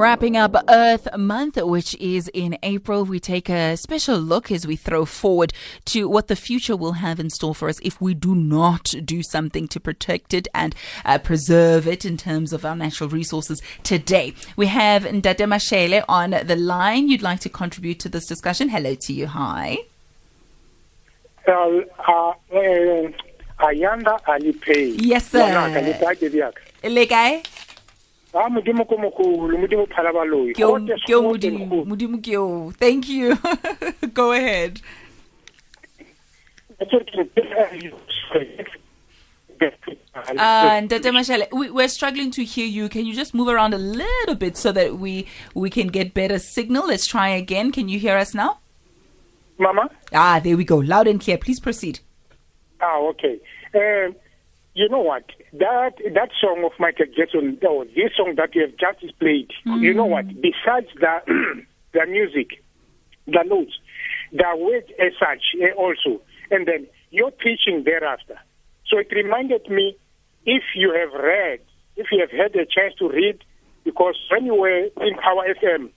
Wrapping 0.02 0.36
up 0.36 0.56
Earth 0.68 1.08
Month, 1.16 1.58
which 1.62 1.94
is 2.00 2.28
in 2.34 2.58
April, 2.64 3.06
we 3.06 3.20
take 3.20 3.50
a 3.50 3.78
special 3.78 4.18
look 4.18 4.52
as 4.52 4.66
we 4.66 4.76
throw 4.76 5.06
forward 5.06 5.54
to 5.86 6.10
what 6.10 6.28
the 6.28 6.36
future 6.36 6.76
will 6.76 6.94
have 6.94 7.20
in 7.20 7.30
store 7.30 7.54
for 7.54 7.70
us 7.70 7.80
if 7.84 8.02
we 8.02 8.16
do 8.16 8.34
not 8.34 8.96
do 9.06 9.22
something 9.22 9.68
to 9.68 9.80
protect 9.80 10.34
it 10.34 10.48
and 10.56 10.74
uh, 11.06 11.20
preserve 11.20 11.88
it 11.88 12.04
in 12.04 12.18
terms 12.18 12.52
of 12.52 12.66
our 12.66 12.76
natural 12.76 13.10
resources 13.10 13.62
today. 13.84 14.34
We 14.56 14.66
have 14.66 15.04
Ndate 15.04 15.46
Mashele 15.46 16.04
on 16.10 16.32
the 16.32 16.56
line. 16.56 17.08
You'd 17.08 17.22
like 17.22 17.42
to 17.42 17.50
contribute 17.50 18.00
to 18.00 18.10
this 18.10 18.26
discussion. 18.26 18.70
Hello 18.70 18.96
to 18.96 19.14
you. 19.14 19.28
Hi. 19.28 19.78
Uh, 21.48 21.52
uh, 21.52 22.30
uh, 22.32 23.12
Ayanda 23.60 24.20
Allie-Paine. 24.28 24.96
Yes, 24.98 25.30
sir. 25.30 25.42
Ngwanaka, 25.44 26.90
le 26.90 27.06
kae 27.06 27.44
baby 28.34 28.40
ya 28.40 28.40
ka? 28.40 28.40
Le 28.40 28.40
kae? 28.40 28.44
Ah, 28.46 28.50
modimo 28.50 28.86
ko 28.88 28.98
mogolo 28.98 29.58
modimo 29.58 29.88
phala 29.88 30.12
baloi 30.14 30.54
Ke 30.54 30.64
o- 30.64 30.80
Gote 30.80 31.00
ke 31.06 31.14
o 31.16 31.22
gote 31.22 31.52
Modimo. 31.52 31.86
Modimo 31.86 32.18
ke 32.22 32.36
o. 32.38 32.72
Thank 32.72 33.10
you. 33.10 33.36
Go 34.14 34.32
ahead. 34.32 34.82
That's 36.80 36.92
what 36.94 37.10
it 37.14 37.32
is. 37.84 37.94
Uh, 40.38 40.82
Ndate 40.82 41.12
Mashele, 41.12 41.48
we, 41.52 41.70
we're 41.70 41.88
struggling 41.88 42.32
to 42.32 42.44
hear 42.44 42.66
you. 42.66 42.90
Can 42.90 43.06
you 43.06 43.14
just 43.14 43.34
move 43.34 43.48
around 43.48 43.74
a 43.74 43.78
little 43.78 44.36
bit 44.36 44.58
so 44.58 44.72
that 44.72 44.98
we 44.98 45.28
we 45.54 45.70
can 45.70 45.88
get 45.88 46.14
better 46.14 46.40
signal? 46.40 46.88
Let's 46.88 47.06
try 47.06 47.30
again. 47.30 47.72
Can 47.72 47.88
you 47.90 48.00
hear 48.00 48.18
us 48.18 48.34
now? 48.34 48.58
Mama? 49.60 49.90
Ah, 50.14 50.40
there 50.44 50.58
we 50.58 50.64
go. 50.66 50.78
Loud 50.78 51.08
and 51.08 51.22
clear. 51.22 51.38
Please 51.38 51.60
proceed. 51.60 52.00
Ah, 52.82 52.98
okay. 53.00 53.40
Um, 53.76 54.16
you 54.74 54.88
know 54.90 55.00
what? 55.00 55.26
That 55.54 55.94
that 56.14 56.30
song 56.40 56.64
of 56.66 56.72
Michael 56.80 57.08
Jackson, 57.16 57.58
or 57.68 57.86
this 57.86 58.16
song 58.16 58.36
that 58.38 58.56
you 58.56 58.62
have 58.62 58.78
just 58.78 59.18
played, 59.20 59.52
you 59.66 59.94
know 59.94 60.06
what? 60.06 60.28
Besides 60.28 60.88
the 61.00 61.18
the 61.94 62.06
music, 62.08 62.64
the 63.28 63.44
notes, 63.46 63.78
the 64.32 64.46
words 64.58 64.88
as 65.00 65.14
such 65.20 65.44
eh, 65.62 65.74
also, 65.78 66.22
and 66.50 66.68
then 66.68 66.88
your 67.10 67.32
teaching 67.32 67.84
thereafter. 67.84 68.40
So 68.88 68.98
it 68.98 69.08
reminded 69.12 69.70
me, 69.70 69.98
if 70.46 70.64
you 70.76 70.94
have 70.94 71.22
read, 71.22 71.60
if 71.98 72.08
you 72.12 72.20
have 72.22 72.32
had 72.32 72.56
a 72.56 72.66
chance 72.66 72.94
to 73.00 73.10
read, 73.10 73.40
because 73.84 74.16
when 74.32 74.46
you 74.46 74.56
were 74.56 74.86
in 74.86 75.16
Power 75.22 75.46
FM, 75.62 75.90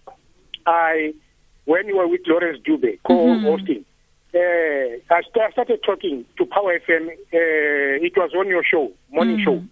I 0.66 1.14
when 1.64 1.86
you 1.86 1.96
were 1.96 2.08
with 2.08 2.22
Lawrence 2.26 2.58
Dube 2.66 2.98
co-hosting, 3.06 3.84
uh, 3.88 3.93
I 4.34 5.22
st- 5.22 5.44
I 5.44 5.50
started 5.52 5.80
talking 5.84 6.24
to 6.38 6.46
Power 6.46 6.78
FM. 6.78 7.08
Uh, 7.08 8.04
it 8.04 8.16
was 8.16 8.30
on 8.36 8.48
your 8.48 8.64
show, 8.64 8.92
morning 9.10 9.38
show. 9.44 9.62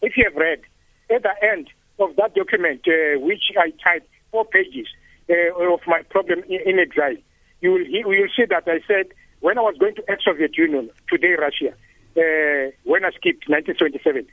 If 0.00 0.16
you 0.16 0.24
have 0.24 0.36
read, 0.36 0.60
at 1.14 1.22
the 1.22 1.34
end 1.42 1.68
of 1.98 2.16
that 2.16 2.34
document, 2.34 2.80
uh, 2.88 3.20
which 3.20 3.52
I 3.58 3.70
typed 3.82 4.08
four 4.30 4.44
pages 4.46 4.86
uh, 5.28 5.72
of 5.74 5.80
my 5.86 6.02
problem 6.10 6.42
in, 6.48 6.60
in 6.66 6.78
exile, 6.78 7.16
you 7.60 7.72
will 7.72 7.86
you 7.86 8.06
will 8.06 8.28
see 8.34 8.44
that 8.48 8.64
I 8.66 8.80
said 8.86 9.12
when 9.40 9.58
I 9.58 9.62
was 9.62 9.76
going 9.78 9.94
to 9.96 10.04
ex-Soviet 10.08 10.56
Union, 10.56 10.88
today 11.10 11.34
Russia, 11.38 11.74
uh, 12.16 12.70
when 12.84 13.04
I 13.04 13.10
skipped 13.10 13.48
1977, 13.48 14.26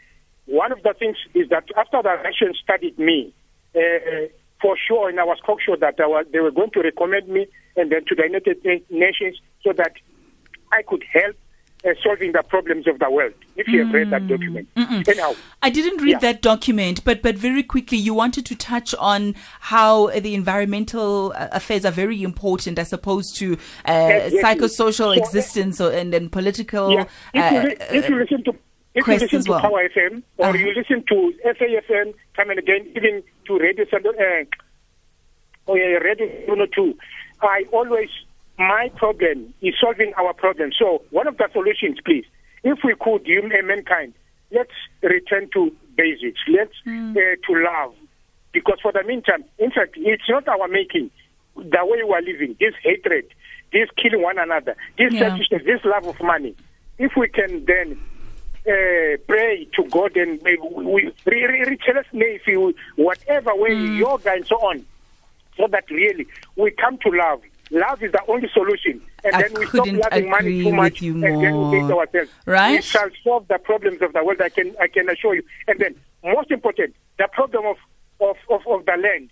one 0.45 0.71
of 0.71 0.81
the 0.83 0.93
things 0.97 1.17
is 1.33 1.49
that 1.49 1.65
after 1.75 2.01
the 2.01 2.15
Russians 2.23 2.59
studied 2.63 2.97
me, 2.97 3.33
uh, 3.75 4.29
for 4.69 4.77
sure, 4.88 5.09
and 5.09 5.19
I 5.19 5.23
was 5.23 5.39
cocksure 5.43 5.77
that 5.77 5.95
I 5.99 6.05
was, 6.05 6.27
they 6.31 6.39
were 6.39 6.51
going 6.51 6.69
to 6.71 6.81
recommend 6.81 7.27
me 7.27 7.47
and 7.75 7.91
then 7.91 8.05
to 8.05 8.13
the 8.13 8.23
United 8.23 8.63
Nations 8.91 9.35
so 9.63 9.73
that 9.73 9.93
I 10.71 10.83
could 10.83 11.03
help 11.11 11.35
uh, 11.85 11.89
solving 12.03 12.33
the 12.33 12.43
problems 12.43 12.88
of 12.88 12.99
the 12.99 13.09
world. 13.09 13.33
If 13.55 13.67
you 13.67 13.83
have 13.83 13.91
read 13.93 14.11
that 14.11 14.27
document, 14.27 14.67
anyhow, 15.07 15.33
I 15.63 15.71
didn't 15.71 16.01
read 16.03 16.11
Yeah. 16.11 16.19
that 16.19 16.41
document, 16.43 17.03
but 17.03 17.23
but 17.23 17.35
very 17.35 17.63
quickly, 17.63 17.97
you 17.97 18.13
wanted 18.13 18.45
to 18.45 18.55
touch 18.55 18.93
on 18.99 19.33
how 19.73 20.07
the 20.11 20.35
environmental 20.35 21.33
uh, 21.35 21.47
affairs 21.51 21.83
are 21.85 21.91
very 21.91 22.21
important 22.21 22.77
as 22.77 22.93
opposed 22.93 23.35
to 23.38 23.57
uh, 23.88 23.91
Exactly. 23.91 24.41
psychosocial 24.43 24.93
So, 24.93 25.09
uh, 25.09 25.13
existence 25.13 25.81
or, 25.81 25.91
and 25.91 26.13
then 26.13 26.29
political. 26.29 26.93
yeah. 26.93 27.05
If, 27.33 27.51
you, 27.51 27.57
uh, 27.57 27.63
li- 27.63 27.77
if 27.99 28.09
you 28.09 28.15
listen 28.19 28.43
to 28.43 28.53
if 28.99 29.07
you 29.07 29.13
listen 29.19 29.43
to 29.43 29.51
well. 29.51 29.61
Power 29.61 29.89
FM 29.89 30.23
or 30.37 30.47
Uh-huh. 30.49 30.57
you 30.57 30.73
listen 30.73 31.03
to 31.07 31.33
SAFM 31.45 32.13
time 32.35 32.49
and 32.49 32.59
again, 32.59 32.87
even 32.95 33.23
to 33.47 33.57
Radio 33.59 33.85
uh, 33.85 34.43
oh 35.67 35.75
yeah, 35.75 35.97
Radio 35.97 36.27
Uno 36.53 36.65
too. 36.67 36.97
I 37.41 37.63
always 37.71 38.09
my 38.57 38.89
problem 38.97 39.53
is 39.61 39.75
solving 39.79 40.13
our 40.17 40.33
problem. 40.33 40.71
So 40.77 41.01
one 41.11 41.27
of 41.27 41.37
the 41.37 41.47
solutions, 41.53 41.97
please, 42.05 42.25
if 42.63 42.79
we 42.83 42.93
could, 42.99 43.25
you 43.25 43.41
uh, 43.43 43.65
mankind, 43.65 44.13
let's 44.51 44.71
return 45.01 45.49
to 45.53 45.71
basics. 45.95 46.39
Let's 46.47 46.73
Hmm. 46.83 47.11
uh, 47.15 47.21
to 47.47 47.63
love, 47.63 47.93
because 48.51 48.79
for 48.81 48.91
the 48.91 49.03
meantime, 49.03 49.45
in 49.59 49.71
fact, 49.71 49.93
it's 49.95 50.27
not 50.29 50.47
our 50.47 50.67
making. 50.67 51.09
The 51.55 51.85
way 51.85 52.03
we 52.03 52.13
are 52.13 52.21
living, 52.21 52.55
this 52.59 52.73
hatred, 52.83 53.25
this 53.71 53.89
killing 53.97 54.21
one 54.21 54.37
another, 54.37 54.75
this 54.97 55.13
Yeah. 55.13 55.29
selfishness, 55.29 55.63
this 55.65 55.83
love 55.85 56.07
of 56.07 56.19
money. 56.21 56.55
If 56.97 57.15
we 57.15 57.29
can 57.29 57.63
then 57.65 57.97
uh, 58.69 59.17
pray 59.27 59.67
to 59.75 59.83
God 59.89 60.15
and 60.15 60.41
we, 60.41 60.57
we, 60.57 61.11
we, 61.25 61.77
tell 61.85 61.97
us 61.97 62.05
if 62.13 62.47
you, 62.47 62.75
whatever 62.95 63.55
way 63.55 63.75
Hmm. 63.75 63.97
yoga 63.97 64.31
and 64.31 64.45
so 64.45 64.55
on, 64.57 64.85
so 65.57 65.67
that 65.67 65.89
really 65.89 66.27
we 66.55 66.71
come 66.71 66.97
to 66.99 67.09
love. 67.09 67.41
Love 67.71 68.01
is 68.01 68.11
the 68.11 68.21
only 68.27 68.49
solution, 68.51 68.99
and 69.23 69.35
I 69.35 69.43
then 69.43 69.53
we 69.53 69.65
stop 69.67 69.85
loving 69.85 70.29
money 70.29 70.63
too 70.63 70.71
much, 70.73 71.01
and 71.01 71.23
then 71.23 71.69
we 71.69 71.79
hate 71.79 71.91
ourselves. 71.91 72.31
Right? 72.47 72.71
We 72.77 72.81
shall 72.81 73.09
solve 73.23 73.47
the 73.47 73.59
problems 73.59 74.01
of 74.01 74.13
the 74.13 74.23
world. 74.23 74.41
I 74.41 74.49
can, 74.49 74.75
I 74.81 74.88
can 74.88 75.07
assure 75.07 75.35
you. 75.35 75.43
And 75.67 75.79
then, 75.79 75.95
most 76.23 76.49
important, 76.49 76.95
the 77.19 77.27
problem 77.31 77.67
of 77.67 77.77
of, 78.21 78.38
of, 78.49 78.61
of 78.67 78.85
the 78.85 78.97
land. 78.97 79.31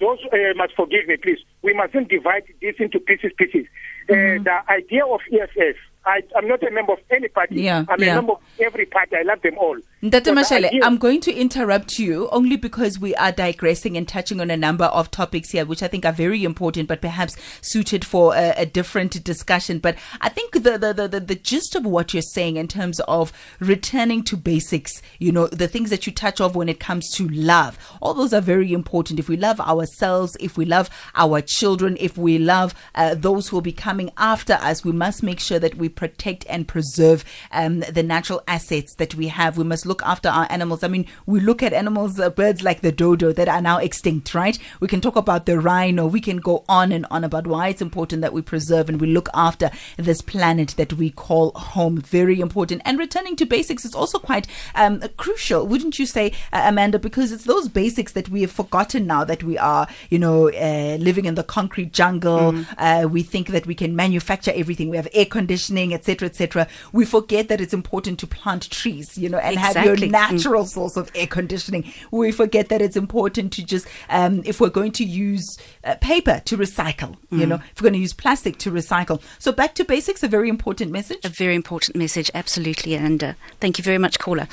Those 0.00 0.18
uh, 0.32 0.36
must 0.56 0.74
forgive 0.74 1.06
me, 1.06 1.16
please. 1.16 1.38
We 1.62 1.72
mustn't 1.72 2.08
divide 2.08 2.44
this 2.60 2.74
into 2.78 2.98
pieces, 3.00 3.32
pieces. 3.36 3.66
Mm-hmm. 4.08 4.40
Uh, 4.40 4.44
the 4.44 4.72
idea 4.72 5.06
of 5.06 5.20
EFF. 5.32 5.76
I, 6.06 6.22
I'm 6.36 6.46
not 6.46 6.62
a 6.62 6.70
member 6.70 6.92
of 6.92 6.98
any 7.10 7.28
party. 7.28 7.62
Yeah, 7.62 7.84
I'm 7.88 8.00
yeah. 8.00 8.12
a 8.12 8.14
member 8.16 8.32
of 8.32 8.40
every 8.60 8.86
party. 8.86 9.16
I 9.16 9.22
love 9.22 9.42
them 9.42 9.56
all. 9.58 9.78
Mashele, 10.04 10.80
I'm 10.82 10.98
going 10.98 11.22
to 11.22 11.32
interrupt 11.32 11.98
you 11.98 12.28
only 12.28 12.56
because 12.56 12.98
we 12.98 13.14
are 13.14 13.32
digressing 13.32 13.96
and 13.96 14.06
touching 14.06 14.38
on 14.38 14.50
a 14.50 14.56
number 14.56 14.84
of 14.84 15.10
topics 15.10 15.50
here, 15.52 15.64
which 15.64 15.82
I 15.82 15.88
think 15.88 16.04
are 16.04 16.12
very 16.12 16.44
important, 16.44 16.88
but 16.88 17.00
perhaps 17.00 17.38
suited 17.62 18.04
for 18.04 18.34
a, 18.34 18.52
a 18.54 18.66
different 18.66 19.24
discussion. 19.24 19.78
But 19.78 19.96
I 20.20 20.28
think 20.28 20.52
the, 20.52 20.76
the, 20.76 20.92
the, 20.92 21.08
the, 21.08 21.20
the 21.20 21.34
gist 21.34 21.74
of 21.74 21.86
what 21.86 22.12
you're 22.12 22.22
saying 22.22 22.58
in 22.58 22.68
terms 22.68 23.00
of 23.00 23.32
returning 23.60 24.22
to 24.24 24.36
basics, 24.36 25.00
you 25.18 25.32
know, 25.32 25.46
the 25.46 25.68
things 25.68 25.88
that 25.88 26.06
you 26.06 26.12
touch 26.12 26.38
of 26.38 26.54
when 26.54 26.68
it 26.68 26.80
comes 26.80 27.10
to 27.12 27.26
love, 27.30 27.78
all 28.02 28.12
those 28.12 28.34
are 28.34 28.42
very 28.42 28.74
important. 28.74 29.18
If 29.18 29.30
we 29.30 29.38
love 29.38 29.58
ourselves, 29.58 30.36
if 30.38 30.58
we 30.58 30.66
love 30.66 30.90
our 31.14 31.40
children, 31.40 31.96
if 31.98 32.18
we 32.18 32.36
love 32.38 32.74
uh, 32.94 33.14
those 33.14 33.48
who 33.48 33.56
will 33.56 33.62
be 33.62 33.72
coming 33.72 34.10
after 34.18 34.54
us, 34.60 34.84
we 34.84 34.92
must 34.92 35.22
make 35.22 35.40
sure 35.40 35.58
that 35.60 35.76
we 35.76 35.88
protect 35.88 36.44
and 36.46 36.68
preserve 36.68 37.24
um, 37.52 37.80
the 37.80 38.02
natural 38.02 38.42
assets 38.46 38.94
that 38.96 39.14
we 39.14 39.28
have. 39.28 39.56
We 39.56 39.64
must 39.64 39.86
look 39.86 39.93
after 40.02 40.28
our 40.28 40.46
animals. 40.50 40.82
I 40.82 40.88
mean, 40.88 41.06
we 41.26 41.40
look 41.40 41.62
at 41.62 41.72
animals, 41.72 42.18
uh, 42.18 42.30
birds 42.30 42.62
like 42.62 42.80
the 42.80 42.92
dodo 42.92 43.32
that 43.32 43.48
are 43.48 43.60
now 43.60 43.78
extinct, 43.78 44.34
right? 44.34 44.58
We 44.80 44.88
can 44.88 45.00
talk 45.00 45.16
about 45.16 45.46
the 45.46 45.58
rhino. 45.58 46.06
We 46.06 46.20
can 46.20 46.38
go 46.38 46.64
on 46.68 46.92
and 46.92 47.06
on 47.10 47.24
about 47.24 47.46
why 47.46 47.68
it's 47.68 47.82
important 47.82 48.22
that 48.22 48.32
we 48.32 48.42
preserve 48.42 48.88
and 48.88 49.00
we 49.00 49.06
look 49.06 49.28
after 49.34 49.70
this 49.96 50.20
planet 50.20 50.74
that 50.76 50.94
we 50.94 51.10
call 51.10 51.52
home. 51.52 52.00
Very 52.00 52.40
important. 52.40 52.82
And 52.84 52.98
returning 52.98 53.36
to 53.36 53.46
basics 53.46 53.84
is 53.84 53.94
also 53.94 54.18
quite 54.18 54.46
um, 54.74 55.00
crucial, 55.16 55.66
wouldn't 55.66 55.98
you 55.98 56.06
say, 56.06 56.32
uh, 56.52 56.62
Amanda? 56.66 56.98
Because 56.98 57.32
it's 57.32 57.44
those 57.44 57.68
basics 57.68 58.12
that 58.12 58.28
we 58.28 58.42
have 58.42 58.52
forgotten 58.52 59.06
now 59.06 59.24
that 59.24 59.42
we 59.42 59.58
are, 59.58 59.86
you 60.10 60.18
know, 60.18 60.50
uh, 60.50 60.96
living 61.00 61.24
in 61.24 61.34
the 61.34 61.44
concrete 61.44 61.92
jungle. 61.92 62.54
Uh, 62.78 63.06
we 63.10 63.22
think 63.22 63.48
that 63.48 63.66
we 63.66 63.74
can 63.74 63.94
manufacture 63.96 64.52
everything. 64.54 64.88
We 64.88 64.96
have 64.96 65.08
air 65.12 65.26
conditioning, 65.26 65.92
etc., 65.94 66.28
etc. 66.28 66.66
We 66.92 67.04
forget 67.04 67.48
that 67.48 67.60
it's 67.60 67.74
important 67.74 68.18
to 68.20 68.26
plant 68.26 68.70
trees, 68.70 69.18
you 69.18 69.28
know, 69.28 69.38
and 69.38 69.58
have 69.58 69.83
Exactly. 69.92 70.08
your 70.08 70.12
natural 70.12 70.66
source 70.66 70.96
of 70.96 71.10
air 71.14 71.26
conditioning. 71.26 71.92
We 72.10 72.32
forget 72.32 72.68
that 72.68 72.82
it's 72.82 72.96
important 72.96 73.52
to 73.54 73.64
just, 73.64 73.86
um, 74.08 74.42
if 74.44 74.60
we're 74.60 74.70
going 74.70 74.92
to 74.92 75.04
use 75.04 75.58
uh, 75.84 75.96
paper 76.00 76.40
to 76.44 76.56
recycle, 76.56 77.16
you 77.30 77.46
know, 77.46 77.56
if 77.56 77.80
we're 77.80 77.86
going 77.86 77.94
to 77.94 77.98
use 77.98 78.12
plastic 78.12 78.58
to 78.58 78.70
recycle. 78.70 79.20
So 79.38 79.52
back 79.52 79.74
to 79.74 79.84
basics, 79.84 80.22
a 80.22 80.28
very 80.28 80.48
important 80.48 80.92
message. 80.92 81.24
A 81.24 81.28
very 81.28 81.54
important 81.54 81.96
message, 81.96 82.30
absolutely. 82.34 82.94
And 82.94 83.22
uh, 83.22 83.32
thank 83.60 83.78
you 83.78 83.84
very 83.84 83.98
much, 83.98 84.18
caller. 84.18 84.48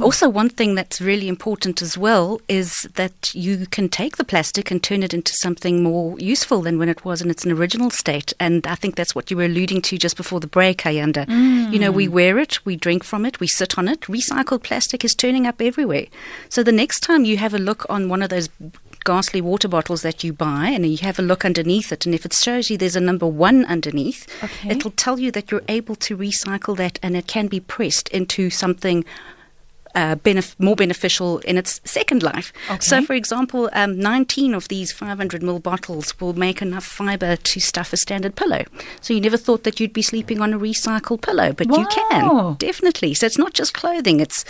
Also, 0.00 0.28
one 0.28 0.48
thing 0.48 0.74
that's 0.74 1.00
really 1.00 1.28
important 1.28 1.82
as 1.82 1.96
well 1.98 2.40
is 2.48 2.88
that 2.94 3.34
you 3.34 3.66
can 3.66 3.88
take 3.88 4.16
the 4.16 4.24
plastic 4.24 4.70
and 4.70 4.82
turn 4.82 5.02
it 5.02 5.14
into 5.14 5.32
something 5.34 5.82
more 5.82 6.18
useful 6.18 6.62
than 6.62 6.78
when 6.78 6.88
it 6.88 7.04
was 7.04 7.20
in 7.22 7.30
its 7.30 7.46
original 7.46 7.90
state. 7.90 8.32
And 8.40 8.66
I 8.66 8.74
think 8.74 8.96
that's 8.96 9.14
what 9.14 9.30
you 9.30 9.36
were 9.36 9.44
alluding 9.44 9.82
to 9.82 9.98
just 9.98 10.16
before 10.16 10.40
the 10.40 10.46
break, 10.46 10.78
Ayanda. 10.78 11.28
You 11.72 11.78
know, 11.78 11.92
we 11.92 12.08
wear 12.08 12.38
it, 12.38 12.64
we 12.64 12.76
drink 12.76 13.04
from 13.04 13.24
it, 13.26 13.38
we 13.38 13.46
sit 13.46 13.78
on 13.78 13.86
it. 13.88 14.00
Recycled 14.02 14.62
plastic 14.64 15.04
is 15.04 15.14
turning 15.14 15.46
up 15.46 15.60
everywhere. 15.62 16.06
So 16.48 16.62
the 16.62 16.72
next 16.72 17.00
time 17.00 17.24
you 17.24 17.36
have 17.36 17.54
a 17.54 17.58
look 17.58 17.86
on 17.88 18.08
one 18.08 18.22
of 18.22 18.30
those 18.30 18.48
ghastly 19.04 19.40
water 19.42 19.68
bottles 19.68 20.00
that 20.02 20.24
you 20.24 20.32
buy 20.32 20.68
and 20.74 20.86
you 20.86 20.96
have 21.02 21.18
a 21.18 21.22
look 21.22 21.44
underneath 21.44 21.92
it 21.92 22.06
and 22.06 22.14
if 22.14 22.24
it 22.24 22.32
shows 22.32 22.70
you 22.70 22.78
there's 22.78 22.96
a 22.96 23.00
number 23.00 23.26
one 23.26 23.62
underneath 23.66 24.26
Okay. 24.42 24.70
it'll 24.70 24.90
tell 24.92 25.18
you 25.20 25.30
that 25.30 25.50
you're 25.50 25.60
able 25.68 25.94
to 25.96 26.16
recycle 26.16 26.74
that 26.78 26.98
and 27.02 27.14
it 27.14 27.26
can 27.26 27.46
be 27.46 27.60
pressed 27.60 28.08
into 28.08 28.48
something 28.48 29.04
uh, 29.94 30.16
benef- 30.16 30.54
more 30.58 30.76
beneficial 30.76 31.38
in 31.40 31.56
its 31.56 31.80
second 31.84 32.22
life. 32.22 32.52
So, 32.80 33.02
for 33.04 33.12
example, 33.14 33.70
um, 33.72 33.98
19 33.98 34.54
of 34.54 34.68
these 34.68 34.92
500 34.92 35.42
ml 35.42 35.62
bottles 35.62 36.18
will 36.20 36.32
make 36.32 36.60
enough 36.62 36.84
fiber 36.84 37.36
to 37.36 37.60
stuff 37.60 37.92
a 37.92 37.96
standard 37.96 38.34
pillow. 38.36 38.64
So, 39.00 39.14
you 39.14 39.20
never 39.20 39.36
thought 39.36 39.64
that 39.64 39.78
you'd 39.80 39.92
be 39.92 40.02
sleeping 40.02 40.40
on 40.40 40.52
a 40.52 40.58
recycled 40.58 41.22
pillow, 41.22 41.52
but 41.52 41.68
you 41.68 41.86
can 41.86 42.56
definitely. 42.58 43.14
So, 43.14 43.26
it's 43.26 43.38
not 43.38 43.52
just 43.54 43.74
clothing; 43.74 44.20
it's 44.20 44.44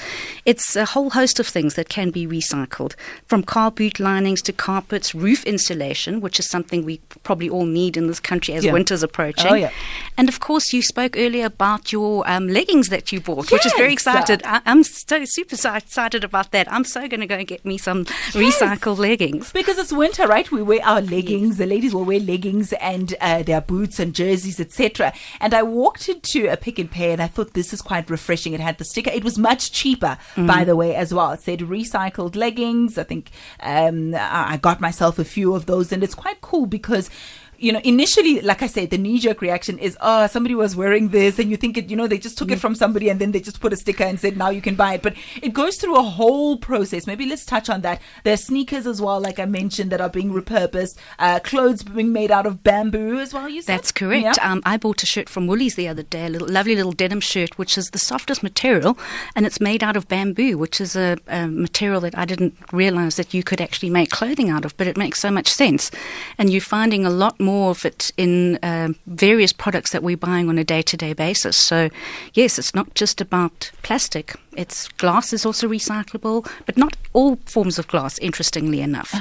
it's 0.44 0.76
a 0.76 0.84
whole 0.86 1.10
host 1.10 1.38
of 1.40 1.46
things 1.46 1.74
that 1.74 1.88
can 1.88 2.10
be 2.10 2.26
recycled, 2.26 2.94
from 3.26 3.42
car 3.42 3.70
boot 3.70 4.00
linings 4.00 4.42
to 4.42 4.52
carpets, 4.52 5.14
roof 5.14 5.44
insulation, 5.44 6.20
which 6.20 6.38
is 6.38 6.48
something 6.48 6.84
we 6.84 6.98
probably 7.22 7.48
all 7.48 7.66
need 7.66 7.96
in 7.96 8.06
this 8.06 8.20
country 8.20 8.54
as 8.54 8.64
Yeah. 8.64 8.72
winter's 8.72 9.02
approaching. 9.02 9.50
Oh, 9.50 9.54
yeah. 9.54 9.70
And 10.16 10.28
of 10.28 10.40
course, 10.40 10.72
you 10.72 10.82
spoke 10.82 11.16
earlier 11.16 11.46
about 11.46 11.92
your 11.92 12.28
um, 12.30 12.48
leggings 12.48 12.88
that 12.88 13.12
you 13.12 13.20
bought, 13.20 13.50
which 13.52 13.66
is 13.66 13.72
very 13.74 13.90
Yes. 13.90 14.06
excited. 14.06 14.42
I'm 14.44 14.82
so 14.84 15.24
super 15.34 15.56
excited 15.76 16.22
about 16.22 16.52
that. 16.52 16.72
I'm 16.72 16.84
so 16.84 17.08
going 17.08 17.18
to 17.18 17.26
go 17.26 17.34
and 17.34 17.46
get 17.46 17.64
me 17.64 17.76
some 17.76 18.04
recycled 18.04 18.98
leggings. 18.98 19.50
Because 19.50 19.78
it's 19.78 19.92
winter, 19.92 20.28
right? 20.28 20.48
We 20.48 20.62
wear 20.62 20.80
our 20.84 21.00
leggings. 21.00 21.56
The 21.56 21.66
ladies 21.66 21.92
will 21.92 22.04
wear 22.04 22.20
leggings 22.20 22.72
and 22.74 23.14
uh, 23.20 23.42
their 23.42 23.60
boots 23.60 23.98
and 23.98 24.14
jerseys, 24.14 24.60
etc. 24.60 25.12
And 25.40 25.52
I 25.52 25.64
walked 25.64 26.08
into 26.08 26.46
a 26.46 26.56
Pick 26.56 26.78
n 26.78 26.86
Pay, 26.86 27.12
and 27.12 27.20
I 27.20 27.26
thought 27.26 27.54
this 27.54 27.72
is 27.72 27.82
quite 27.82 28.08
refreshing. 28.10 28.52
It 28.52 28.60
had 28.60 28.78
the 28.78 28.84
sticker. 28.84 29.10
It 29.10 29.24
was 29.24 29.36
much 29.36 29.72
cheaper, 29.72 30.18
by 30.36 30.62
the 30.62 30.76
way, 30.76 30.94
as 30.94 31.12
well. 31.12 31.32
It 31.32 31.40
said 31.40 31.60
recycled 31.60 32.36
leggings. 32.36 32.96
I 32.96 33.02
think 33.02 33.30
um, 33.58 34.14
I 34.16 34.56
got 34.62 34.80
myself 34.80 35.18
a 35.18 35.24
few 35.24 35.54
of 35.56 35.66
those, 35.66 35.90
and 35.90 36.04
it's 36.04 36.14
quite 36.14 36.40
cool 36.42 36.66
because. 36.66 37.10
You 37.58 37.72
know, 37.72 37.80
initially, 37.84 38.40
like 38.40 38.62
I 38.62 38.66
said, 38.66 38.90
the 38.90 38.98
knee 38.98 39.18
jerk 39.18 39.40
reaction 39.40 39.78
is, 39.78 39.96
oh, 40.00 40.26
somebody 40.26 40.54
was 40.54 40.76
wearing 40.76 41.08
this, 41.08 41.38
and 41.38 41.50
you 41.50 41.56
think 41.56 41.76
it, 41.78 41.90
you 41.90 41.96
know, 41.96 42.06
they 42.06 42.18
just 42.18 42.36
took 42.36 42.50
it 42.50 42.58
from 42.58 42.74
somebody 42.74 43.08
and 43.08 43.20
then 43.20 43.32
they 43.32 43.40
just 43.40 43.60
put 43.60 43.72
a 43.72 43.76
sticker 43.76 44.04
and 44.04 44.18
said, 44.18 44.36
now 44.36 44.50
you 44.50 44.60
can 44.60 44.74
buy 44.74 44.94
it. 44.94 45.02
But 45.02 45.14
it 45.42 45.52
goes 45.52 45.76
through 45.76 45.96
a 45.96 46.02
whole 46.02 46.56
process. 46.56 47.06
Maybe 47.06 47.26
let's 47.26 47.46
touch 47.46 47.68
on 47.68 47.80
that. 47.82 48.00
There's 48.24 48.44
sneakers 48.44 48.86
as 48.86 49.00
well, 49.00 49.20
like 49.20 49.38
I 49.38 49.44
mentioned, 49.44 49.90
that 49.92 50.00
are 50.00 50.08
being 50.08 50.32
repurposed, 50.32 50.96
uh, 51.18 51.40
clothes 51.40 51.82
being 51.82 52.12
made 52.12 52.30
out 52.30 52.46
of 52.46 52.62
bamboo 52.62 53.18
as 53.18 53.32
well, 53.32 53.48
you 53.48 53.62
said? 53.62 53.74
That's 53.74 53.92
correct. 53.92 54.38
Yeah. 54.38 54.52
Um, 54.52 54.62
I 54.64 54.76
bought 54.76 55.02
a 55.02 55.06
shirt 55.06 55.28
from 55.28 55.46
Woolies 55.46 55.74
the 55.74 55.88
other 55.88 56.02
day, 56.02 56.26
a 56.26 56.28
little, 56.28 56.48
lovely 56.48 56.74
little 56.76 56.92
denim 56.92 57.20
shirt, 57.20 57.58
which 57.58 57.78
is 57.78 57.90
the 57.90 57.98
softest 57.98 58.42
material, 58.42 58.98
and 59.34 59.46
it's 59.46 59.60
made 59.60 59.82
out 59.82 59.96
of 59.96 60.08
bamboo, 60.08 60.58
which 60.58 60.80
is 60.80 60.96
a, 60.96 61.18
a 61.28 61.46
material 61.46 62.00
that 62.00 62.16
I 62.16 62.24
didn't 62.24 62.56
realize 62.72 63.16
that 63.16 63.34
you 63.34 63.42
could 63.42 63.60
actually 63.60 63.90
make 63.90 64.10
clothing 64.10 64.50
out 64.50 64.64
of, 64.64 64.76
but 64.76 64.86
it 64.86 64.96
makes 64.96 65.20
so 65.20 65.30
much 65.30 65.48
sense. 65.48 65.90
And 66.38 66.50
you're 66.50 66.60
finding 66.60 67.04
a 67.04 67.10
lot 67.10 67.40
more 67.44 67.70
of 67.70 67.84
it 67.84 68.12
in 68.16 68.58
um 68.62 68.96
various 69.06 69.52
products 69.52 69.90
that 69.92 70.02
we're 70.02 70.16
buying 70.16 70.48
on 70.48 70.58
a 70.58 70.64
day 70.64 70.82
to 70.82 70.96
day 70.96 71.12
basis. 71.14 71.56
So, 71.56 71.88
yes, 72.32 72.58
it's 72.58 72.74
not 72.74 72.94
just 73.00 73.20
about 73.20 73.70
plastic. 73.82 74.34
It's 74.56 74.88
glass 74.88 75.32
is 75.32 75.46
also 75.46 75.68
recyclable, 75.68 76.46
but 76.66 76.76
not 76.76 76.96
all 77.12 77.36
forms 77.46 77.78
of 77.78 77.86
glass. 77.88 78.18
Interestingly 78.18 78.80
enough, 78.80 79.12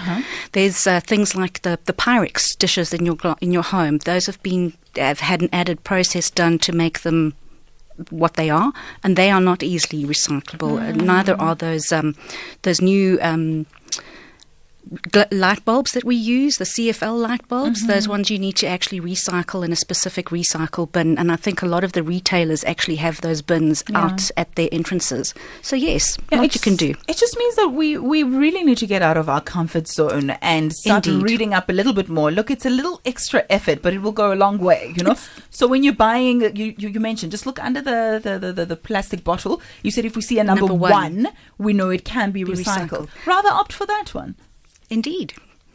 there's 0.51 0.87
uh, 0.87 0.99
things 0.99 1.35
like 1.35 1.61
the 1.61 1.77
the 1.85 1.93
Pyrex 1.93 2.57
dishes 2.57 2.93
in 2.93 3.05
your 3.05 3.15
gla- 3.15 3.37
in 3.41 3.51
your 3.53 3.63
home. 3.63 3.97
Those 3.99 4.25
have 4.27 4.41
been 4.43 4.73
have 4.95 5.19
had 5.21 5.41
an 5.41 5.49
added 5.51 5.83
process 5.83 6.31
done 6.31 6.59
to 6.59 6.71
make 6.71 6.99
them 7.01 7.33
what 8.09 8.33
they 8.33 8.49
are, 8.49 8.71
and 9.03 9.15
they 9.15 9.29
are 9.31 9.41
not 9.41 9.61
easily 9.63 10.03
recyclable. 10.05 10.79
Uh, 10.79 10.91
Neither 11.05 11.35
are 11.39 11.55
those 11.55 11.91
um, 11.91 12.15
those 12.61 12.81
new. 12.81 13.19
Um, 13.21 13.65
light 15.31 15.63
bulbs 15.65 15.93
that 15.93 16.03
we 16.03 16.15
use, 16.15 16.57
the 16.57 16.65
CFL 16.65 17.19
light 17.19 17.47
bulbs, 17.47 17.81
mm-hmm. 17.81 17.91
those 17.91 18.07
ones 18.07 18.29
you 18.29 18.37
need 18.37 18.55
to 18.57 18.67
actually 18.67 18.99
recycle 18.99 19.63
in 19.63 19.71
a 19.71 19.75
specific 19.75 20.27
recycle 20.27 20.91
bin. 20.91 21.17
And 21.17 21.31
I 21.31 21.35
think 21.35 21.61
a 21.61 21.65
lot 21.65 21.83
of 21.83 21.93
the 21.93 22.03
retailers 22.03 22.63
actually 22.65 22.97
have 22.97 23.21
those 23.21 23.41
bins 23.41 23.83
out 23.93 24.29
at 24.37 24.53
their 24.55 24.69
entrances. 24.71 25.33
So, 25.61 25.75
yes, 25.75 26.17
Yeah, 26.31 26.39
what 26.39 26.53
you 26.53 26.61
can 26.61 26.75
do. 26.75 26.93
It 27.07 27.17
just 27.17 27.37
means 27.37 27.55
that 27.55 27.69
we, 27.69 27.97
we 27.97 28.23
really 28.23 28.63
need 28.63 28.77
to 28.79 28.87
get 28.87 29.01
out 29.01 29.17
of 29.17 29.29
our 29.29 29.41
comfort 29.41 29.87
zone 29.87 30.31
and 30.41 30.73
start 30.73 31.07
Indeed. 31.07 31.23
reading 31.23 31.53
up 31.53 31.69
a 31.69 31.73
little 31.73 31.93
bit 31.93 32.09
more. 32.09 32.31
Look, 32.31 32.51
it's 32.51 32.65
a 32.65 32.69
little 32.69 33.01
extra 33.05 33.45
effort, 33.49 33.81
but 33.81 33.93
it 33.93 34.01
will 34.01 34.11
go 34.11 34.33
a 34.33 34.35
long 34.35 34.57
way, 34.57 34.93
you 34.95 35.03
know? 35.03 35.15
so 35.49 35.67
when 35.67 35.83
you're 35.83 35.93
buying, 35.93 36.41
you, 36.55 36.73
you, 36.77 36.89
you 36.89 36.99
mentioned, 36.99 37.31
just 37.31 37.45
look 37.45 37.63
under 37.63 37.81
the, 37.81 38.19
the, 38.21 38.37
the, 38.39 38.53
the, 38.53 38.65
the 38.65 38.75
plastic 38.75 39.23
bottle. 39.23 39.61
You 39.81 39.91
said 39.91 40.05
if 40.05 40.15
we 40.15 40.21
see 40.21 40.39
a 40.39 40.43
number, 40.43 40.61
Number 40.67 40.75
one. 40.75 41.27
we 41.57 41.73
know 41.73 41.89
it 41.89 42.05
can 42.05 42.31
be 42.31 42.43
Be 42.43 42.51
recycled. 42.51 43.07
recycled. 43.07 43.25
Rather 43.25 43.49
opt 43.49 43.73
for 43.73 43.85
that 43.85 44.13
one. 44.13 44.35
Indeed. 44.93 45.33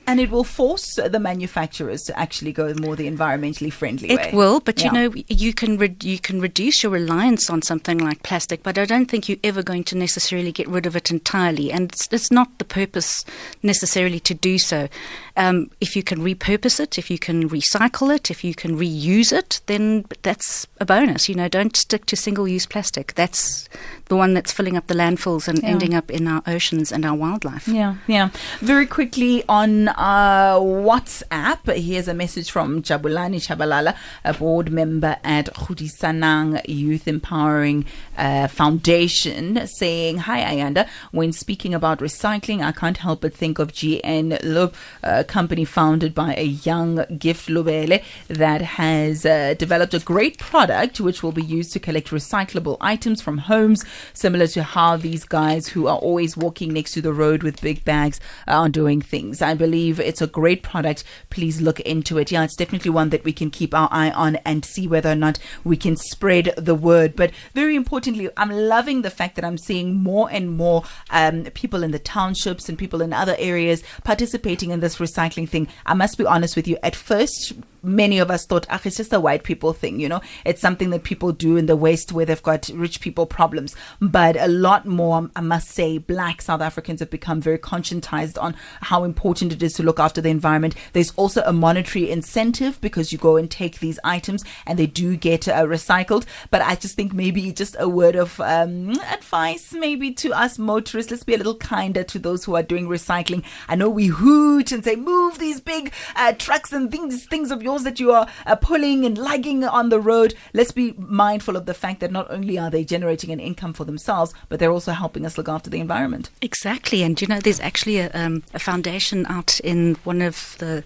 And 0.09 0.19
it 0.21 0.31
will 0.31 0.45
force 0.45 0.97
the 0.97 1.21
manufacturers 1.21 2.03
to 2.05 2.19
actually 2.19 2.53
go 2.53 2.73
more 2.75 2.97
the 2.97 3.07
environmentally 3.09 3.73
friendly 3.73 4.09
way. 4.09 4.29
It 4.29 4.35
will, 4.35 4.59
but 4.61 4.81
Yeah. 4.81 4.87
you 4.87 4.93
know, 4.93 5.23
you 5.29 5.53
can 5.53 5.77
re- 5.79 5.95
you 6.03 6.19
can 6.19 6.41
reduce 6.41 6.83
your 6.83 6.91
reliance 6.93 7.51
on 7.51 7.61
something 7.63 7.99
like 7.99 8.23
plastic, 8.23 8.63
but 8.63 8.79
I 8.79 8.85
don't 8.87 9.07
think 9.11 9.29
you're 9.29 9.45
ever 9.45 9.63
going 9.63 9.85
to 9.85 9.97
necessarily 9.97 10.51
get 10.53 10.67
rid 10.69 10.87
of 10.87 10.97
it 10.97 11.11
entirely, 11.11 11.71
and 11.71 11.93
it's, 11.93 12.09
it's 12.11 12.31
not 12.31 12.49
the 12.59 12.65
purpose 12.65 13.25
necessarily 13.63 14.21
to 14.21 14.35
do 14.35 14.59
so. 14.59 14.89
Um, 15.37 15.71
if 15.81 15.95
you 15.97 16.03
can 16.03 16.19
repurpose 16.21 16.81
it, 16.81 16.99
if 16.99 17.11
you 17.11 17.19
can 17.19 17.49
recycle 17.49 18.13
it, 18.15 18.31
if 18.31 18.43
you 18.43 18.55
can 18.55 18.77
reuse 18.79 19.33
it, 19.33 19.61
then 19.67 20.05
that's 20.23 20.67
a 20.81 20.85
bonus. 20.85 21.29
You 21.29 21.35
know, 21.37 21.49
don't 21.49 21.77
stick 21.77 22.07
to 22.07 22.17
single-use 22.17 22.67
plastic. 22.67 23.15
That's 23.15 23.69
the 24.07 24.17
one 24.17 24.35
that's 24.35 24.53
filling 24.53 24.77
up 24.77 24.87
the 24.87 24.95
landfills 24.95 25.47
and 25.49 25.59
Yeah. 25.63 25.69
ending 25.69 25.95
up 25.95 26.11
in 26.11 26.27
our 26.27 26.43
oceans 26.47 26.91
and 26.91 27.05
our 27.05 27.15
wildlife. 27.15 27.69
Yeah, 27.69 27.97
yeah. 28.07 28.31
Very 28.61 28.87
quickly 28.87 29.45
on 29.49 29.89
uh, 29.99 30.59
WhatsApp, 30.61 31.75
here's 31.75 32.07
a 32.07 32.15
message 32.15 32.53
from 32.53 32.83
Jabulani 32.83 33.41
Chabalala, 33.41 33.97
a 34.25 34.33
board 34.33 34.71
member 34.71 35.17
at 35.25 35.47
Khudisanang 35.55 36.63
Youth 36.69 37.09
Empowering 37.09 37.85
uh, 38.17 38.47
Foundation, 38.47 39.67
saying, 39.67 40.19
Hi, 40.19 40.55
Ayanda. 40.55 40.89
When 41.11 41.33
speaking 41.33 41.75
about 41.75 41.99
recycling, 41.99 42.63
I 42.65 42.71
can't 42.71 42.99
help 42.99 43.23
but 43.23 43.35
think 43.35 43.59
of 43.59 43.73
GN 43.73 44.39
Lub, 44.45 44.73
a 45.03 45.25
company 45.25 45.65
founded 45.65 46.15
by 46.15 46.35
a 46.37 46.45
young 46.45 47.05
Gift 47.19 47.49
Lubele 47.49 48.05
that 48.29 48.63
has 48.63 49.27
uh, 49.27 49.55
developed 49.59 49.95
a 49.95 49.99
great 49.99 50.39
product 50.39 51.01
which 51.01 51.25
will 51.25 51.33
be 51.33 51.43
used 51.43 51.73
to 51.73 51.81
collect 51.81 52.11
recyclable 52.11 52.77
items 52.81 53.21
from 53.21 53.39
homes, 53.39 53.85
similar 54.15 54.47
to 54.47 54.63
how 54.63 54.97
these 54.97 55.25
guys 55.25 55.67
who 55.69 55.89
are 55.89 55.99
always 55.99 56.37
walking 56.37 56.73
next 56.73 56.93
to 56.93 57.03
the 57.03 57.13
road 57.13 57.43
with 57.43 57.61
big 57.61 57.85
bags 57.85 58.21
are 58.47 58.69
doing 58.69 59.01
things. 59.01 59.43
I 59.43 59.55
believe 59.55 59.88
it's 59.91 60.23
a 60.23 60.27
great 60.27 60.63
product. 60.63 61.05
Please 61.31 61.61
look 61.61 61.81
into 61.81 62.19
it. 62.19 62.31
Yeah, 62.31 62.45
it's 62.45 62.57
definitely 62.57 62.91
one 62.91 63.11
that 63.11 63.25
we 63.25 63.33
can 63.33 63.51
keep 63.51 63.75
our 63.75 63.89
eye 63.91 64.11
on 64.11 64.37
and 64.37 64.65
see 64.65 64.87
whether 64.87 65.11
or 65.11 65.15
not 65.15 65.39
we 65.65 65.77
can 65.77 65.97
spread 65.97 66.53
the 66.57 66.75
word. 66.75 67.17
But 67.17 67.33
very 67.55 67.77
importantly, 67.77 68.29
I'm 68.37 68.51
loving 68.51 69.03
the 69.03 69.11
fact 69.11 69.37
that 69.37 69.45
I'm 69.45 69.59
seeing 69.59 69.95
more 69.95 70.29
and 70.31 70.57
more 70.57 70.85
um, 71.11 71.45
people 71.55 71.83
in 71.83 71.91
the 71.91 71.99
townships 71.99 72.69
and 72.69 72.79
people 72.79 73.03
in 73.03 73.13
other 73.13 73.37
areas 73.39 73.83
participating 74.05 74.71
in 74.71 74.81
this 74.81 74.97
recycling 74.97 75.49
thing. 75.49 75.69
I 75.87 75.95
must 75.95 76.19
be 76.19 76.27
honest 76.27 76.57
with 76.57 76.69
you. 76.69 76.77
At 76.83 76.97
first, 76.97 77.53
many 77.83 78.19
of 78.19 78.31
us 78.31 78.47
thought, 78.47 78.67
ah, 78.71 78.81
it's 78.85 78.97
just 78.97 79.13
a 79.13 79.21
white 79.21 79.45
people 79.45 79.73
thing, 79.73 80.01
you 80.01 80.09
know? 80.09 80.21
It's 80.45 80.61
something 80.61 80.91
that 80.91 81.03
people 81.03 81.33
do 81.33 81.57
in 81.57 81.67
the 81.67 81.77
West 81.77 82.13
where 82.13 82.27
they've 82.27 82.43
got 82.43 82.69
rich 82.75 83.01
people 83.01 83.27
problems. 83.27 83.75
But 84.01 84.37
a 84.37 84.49
lot 84.49 84.87
more, 84.87 85.31
I 85.37 85.41
must 85.41 85.69
say, 85.69 85.99
black 85.99 86.43
South 86.43 86.61
Africans 86.61 87.01
have 87.01 87.11
become 87.11 87.41
very 87.41 87.59
conscientized 87.59 88.41
on 88.41 88.55
how 88.83 89.05
important 89.05 89.53
it 89.53 89.63
is 89.63 89.75
to 89.75 89.83
look 89.83 90.01
after 90.01 90.21
the 90.21 90.31
environment. 90.31 90.75
There's 90.93 91.13
also 91.17 91.43
a 91.43 91.53
monetary 91.53 92.11
incentive 92.11 92.81
because 92.81 93.13
you 93.13 93.19
go 93.19 93.37
and 93.37 93.51
take 93.51 93.79
these 93.79 93.99
items 94.05 94.45
and 94.67 94.79
they 94.79 94.87
do 94.87 95.17
get 95.17 95.49
uh, 95.49 95.65
recycled. 95.65 96.25
But 96.51 96.63
I 96.63 96.75
just 96.75 96.97
think 96.97 97.13
maybe 97.13 97.53
just 97.53 97.77
a 97.79 97.89
word 97.89 98.17
of 98.17 98.41
um, 98.41 98.99
advice, 99.11 99.73
maybe 99.73 100.13
to 100.15 100.33
us 100.33 100.59
motorists. 100.59 101.11
Let's 101.11 101.23
be 101.23 101.35
a 101.35 101.39
little 101.39 101.57
kinder 101.57 102.05
to 102.05 102.19
those 102.19 102.45
who 102.45 102.57
are 102.57 102.63
doing 102.63 102.89
recycling. 102.89 103.45
I 103.69 103.77
know 103.77 103.89
we 103.89 104.07
hoot 104.07 104.73
and 104.73 104.85
say, 104.85 104.97
move 104.97 105.39
these 105.39 105.61
big 105.61 105.93
uh, 106.17 106.33
trucks 106.33 106.73
and 106.73 106.91
things, 106.91 107.27
things 107.27 107.51
of 107.51 107.63
yours 107.63 107.78
that 107.85 108.01
you 108.01 108.13
are 108.13 108.27
uh, 108.47 108.57
pulling 108.57 109.05
and 109.05 109.19
lugging 109.19 109.65
on 109.65 109.89
the 109.89 110.01
road. 110.01 110.35
Let's 110.53 110.73
be 110.73 110.95
mindful 110.97 111.57
of 111.57 111.67
the 111.67 111.75
fact 111.75 112.01
that 112.01 112.11
not 112.11 112.31
only 112.31 112.59
are 112.59 112.71
they 112.71 112.85
generating 112.85 113.31
an 113.31 113.41
income 113.41 113.73
for 113.73 113.85
themselves, 113.85 114.33
but 114.49 114.59
they're 114.59 114.73
also 114.73 114.93
helping 114.93 115.25
us 115.27 115.37
look 115.37 115.49
after 115.49 115.71
the 115.71 115.81
environment. 115.81 116.31
Exactly, 116.43 117.03
and 117.03 117.21
you 117.21 117.27
know, 117.27 117.41
there's 117.41 117.61
actually 117.61 117.99
a, 117.99 118.11
um, 118.13 118.43
a 118.55 118.59
foundation 118.59 119.27
out 119.27 119.61
in 119.61 119.97
one 120.05 120.23
of 120.23 120.57
the, 120.59 120.85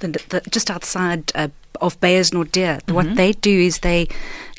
the, 0.00 0.08
the 0.08 0.42
just 0.50 0.70
outside 0.70 1.32
uh, 1.34 1.48
of 1.80 1.98
Beyers 2.00 2.30
Naudé. 2.30 2.90
What 2.90 3.16
they 3.16 3.32
do 3.32 3.50
is 3.50 3.80
they 3.80 4.08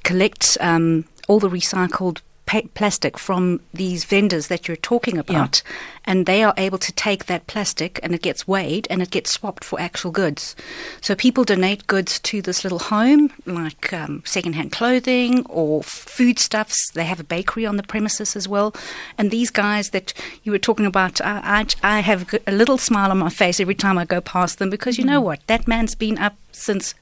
collect 0.03 0.57
um, 0.61 1.05
all 1.27 1.39
the 1.39 1.49
recycled 1.49 2.19
pa- 2.45 2.61
plastic 2.73 3.17
from 3.17 3.59
these 3.73 4.05
vendors 4.05 4.47
that 4.47 4.67
you're 4.67 4.77
talking 4.77 5.17
about, 5.17 5.61
and 6.05 6.25
they 6.25 6.43
are 6.43 6.53
able 6.57 6.77
to 6.77 6.91
take 6.93 7.25
that 7.25 7.47
plastic 7.47 7.99
and 8.03 8.13
it 8.13 8.21
gets 8.21 8.47
weighed 8.47 8.87
and 8.89 9.01
it 9.01 9.09
gets 9.09 9.31
swapped 9.31 9.63
for 9.63 9.79
actual 9.79 10.11
goods. 10.11 10.55
So 11.01 11.15
people 11.15 11.43
donate 11.43 11.87
goods 11.87 12.19
to 12.19 12.41
this 12.41 12.63
little 12.63 12.79
home, 12.79 13.31
like 13.45 13.91
um, 13.91 14.21
secondhand 14.25 14.71
clothing 14.71 15.45
or 15.47 15.81
foodstuffs. 15.83 16.91
They 16.91 17.05
have 17.05 17.19
a 17.19 17.23
bakery 17.23 17.65
on 17.65 17.77
the 17.77 17.83
premises 17.83 18.35
as 18.35 18.47
well. 18.47 18.75
And 19.17 19.31
these 19.31 19.49
guys 19.49 19.89
that 19.89 20.13
you 20.43 20.51
were 20.51 20.59
talking 20.59 20.85
about, 20.85 21.19
I, 21.21 21.65
I, 21.83 21.97
I 21.97 21.99
have 22.01 22.33
a 22.45 22.51
little 22.51 22.77
smile 22.77 23.11
on 23.11 23.17
my 23.17 23.29
face 23.29 23.59
every 23.59 23.75
time 23.75 23.97
I 23.97 24.05
go 24.05 24.21
past 24.21 24.59
them 24.59 24.69
because 24.69 24.97
you 24.97 25.05
know 25.05 25.21
what? 25.21 25.45
That 25.47 25.67
man's 25.67 25.95
been 25.95 26.17
up 26.17 26.35
since 26.51 26.93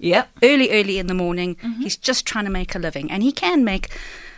Yep. 0.00 0.28
early, 0.42 0.70
early 0.70 0.98
in 0.98 1.06
the 1.06 1.14
morning. 1.14 1.56
He's 1.78 1.96
just 1.96 2.26
trying 2.26 2.44
to 2.44 2.50
make 2.50 2.74
a 2.74 2.78
living, 2.78 3.10
and 3.10 3.22
he 3.22 3.32
can 3.32 3.64
make 3.64 3.88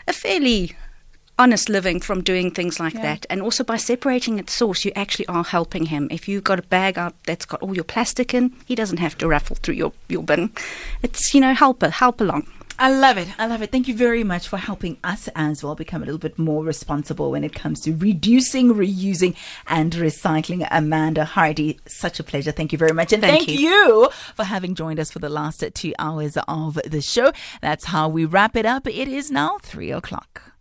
a 0.09 0.13
fairly 0.13 0.73
honest 1.39 1.69
living 1.69 2.01
from 2.01 2.23
doing 2.23 2.51
things 2.51 2.81
like 2.81 2.95
Yeah. 2.95 3.03
that. 3.03 3.27
And 3.29 3.43
also 3.43 3.63
by 3.63 3.77
separating 3.77 4.39
at 4.39 4.49
source, 4.49 4.85
you 4.87 4.93
actually 4.97 5.27
are 5.27 5.45
helping 5.45 5.87
him. 5.87 6.09
If 6.11 6.29
you've 6.29 6.45
got 6.45 6.59
a 6.59 6.63
bag 6.63 6.97
out 6.99 7.15
that's 7.27 7.45
got 7.45 7.61
all 7.61 7.75
your 7.75 7.85
plastic 7.85 8.33
in, 8.33 8.53
he 8.65 8.75
doesn't 8.75 8.99
have 8.99 9.19
to 9.19 9.29
raffle 9.29 9.57
through 9.57 9.75
your, 9.75 9.93
your 10.09 10.23
bin. 10.23 10.51
It's, 11.03 11.35
you 11.35 11.41
know, 11.43 11.53
help, 11.55 11.83
help 11.83 12.21
along. 12.23 12.47
I 12.79 12.93
love 12.93 13.17
it. 13.17 13.29
I 13.39 13.47
love 13.47 13.63
it. 13.63 13.73
Thank 13.73 13.89
you 13.89 13.95
very 13.95 14.23
much 14.23 14.49
for 14.49 14.59
helping 14.59 14.99
us 15.03 15.29
as 15.35 15.65
well 15.65 15.75
become 15.75 16.03
a 16.03 16.05
little 16.05 16.19
bit 16.19 16.39
more 16.39 16.63
responsible 16.63 17.31
when 17.31 17.43
it 17.43 17.55
comes 17.55 17.81
to 17.83 17.97
reducing, 17.97 18.75
reusing, 18.75 19.35
and 19.67 19.93
recycling. 19.93 20.67
Amanda 20.71 21.25
Hardy, 21.25 21.81
such 21.87 22.21
a 22.21 22.25
pleasure. 22.25 22.53
Thank 22.53 22.73
you 22.73 22.79
very 22.79 22.93
much. 22.93 23.13
And 23.13 23.23
Thank 23.23 23.47
thank, 23.47 23.59
you. 23.59 23.69
you 23.69 24.09
for 24.35 24.45
having 24.45 24.75
joined 24.75 25.01
us 25.01 25.11
for 25.11 25.21
the 25.21 25.31
last 25.31 25.65
two 25.75 25.95
hours 25.99 26.37
of 26.49 26.79
the 26.85 27.01
show. 27.01 27.33
That's 27.63 27.87
how 27.87 28.09
we 28.09 28.25
wrap 28.25 28.57
it 28.57 28.67
up. 28.67 28.87
It 28.87 29.09
is 29.09 29.31
now 29.31 29.59
three 29.63 29.91
o'clock. 29.91 30.56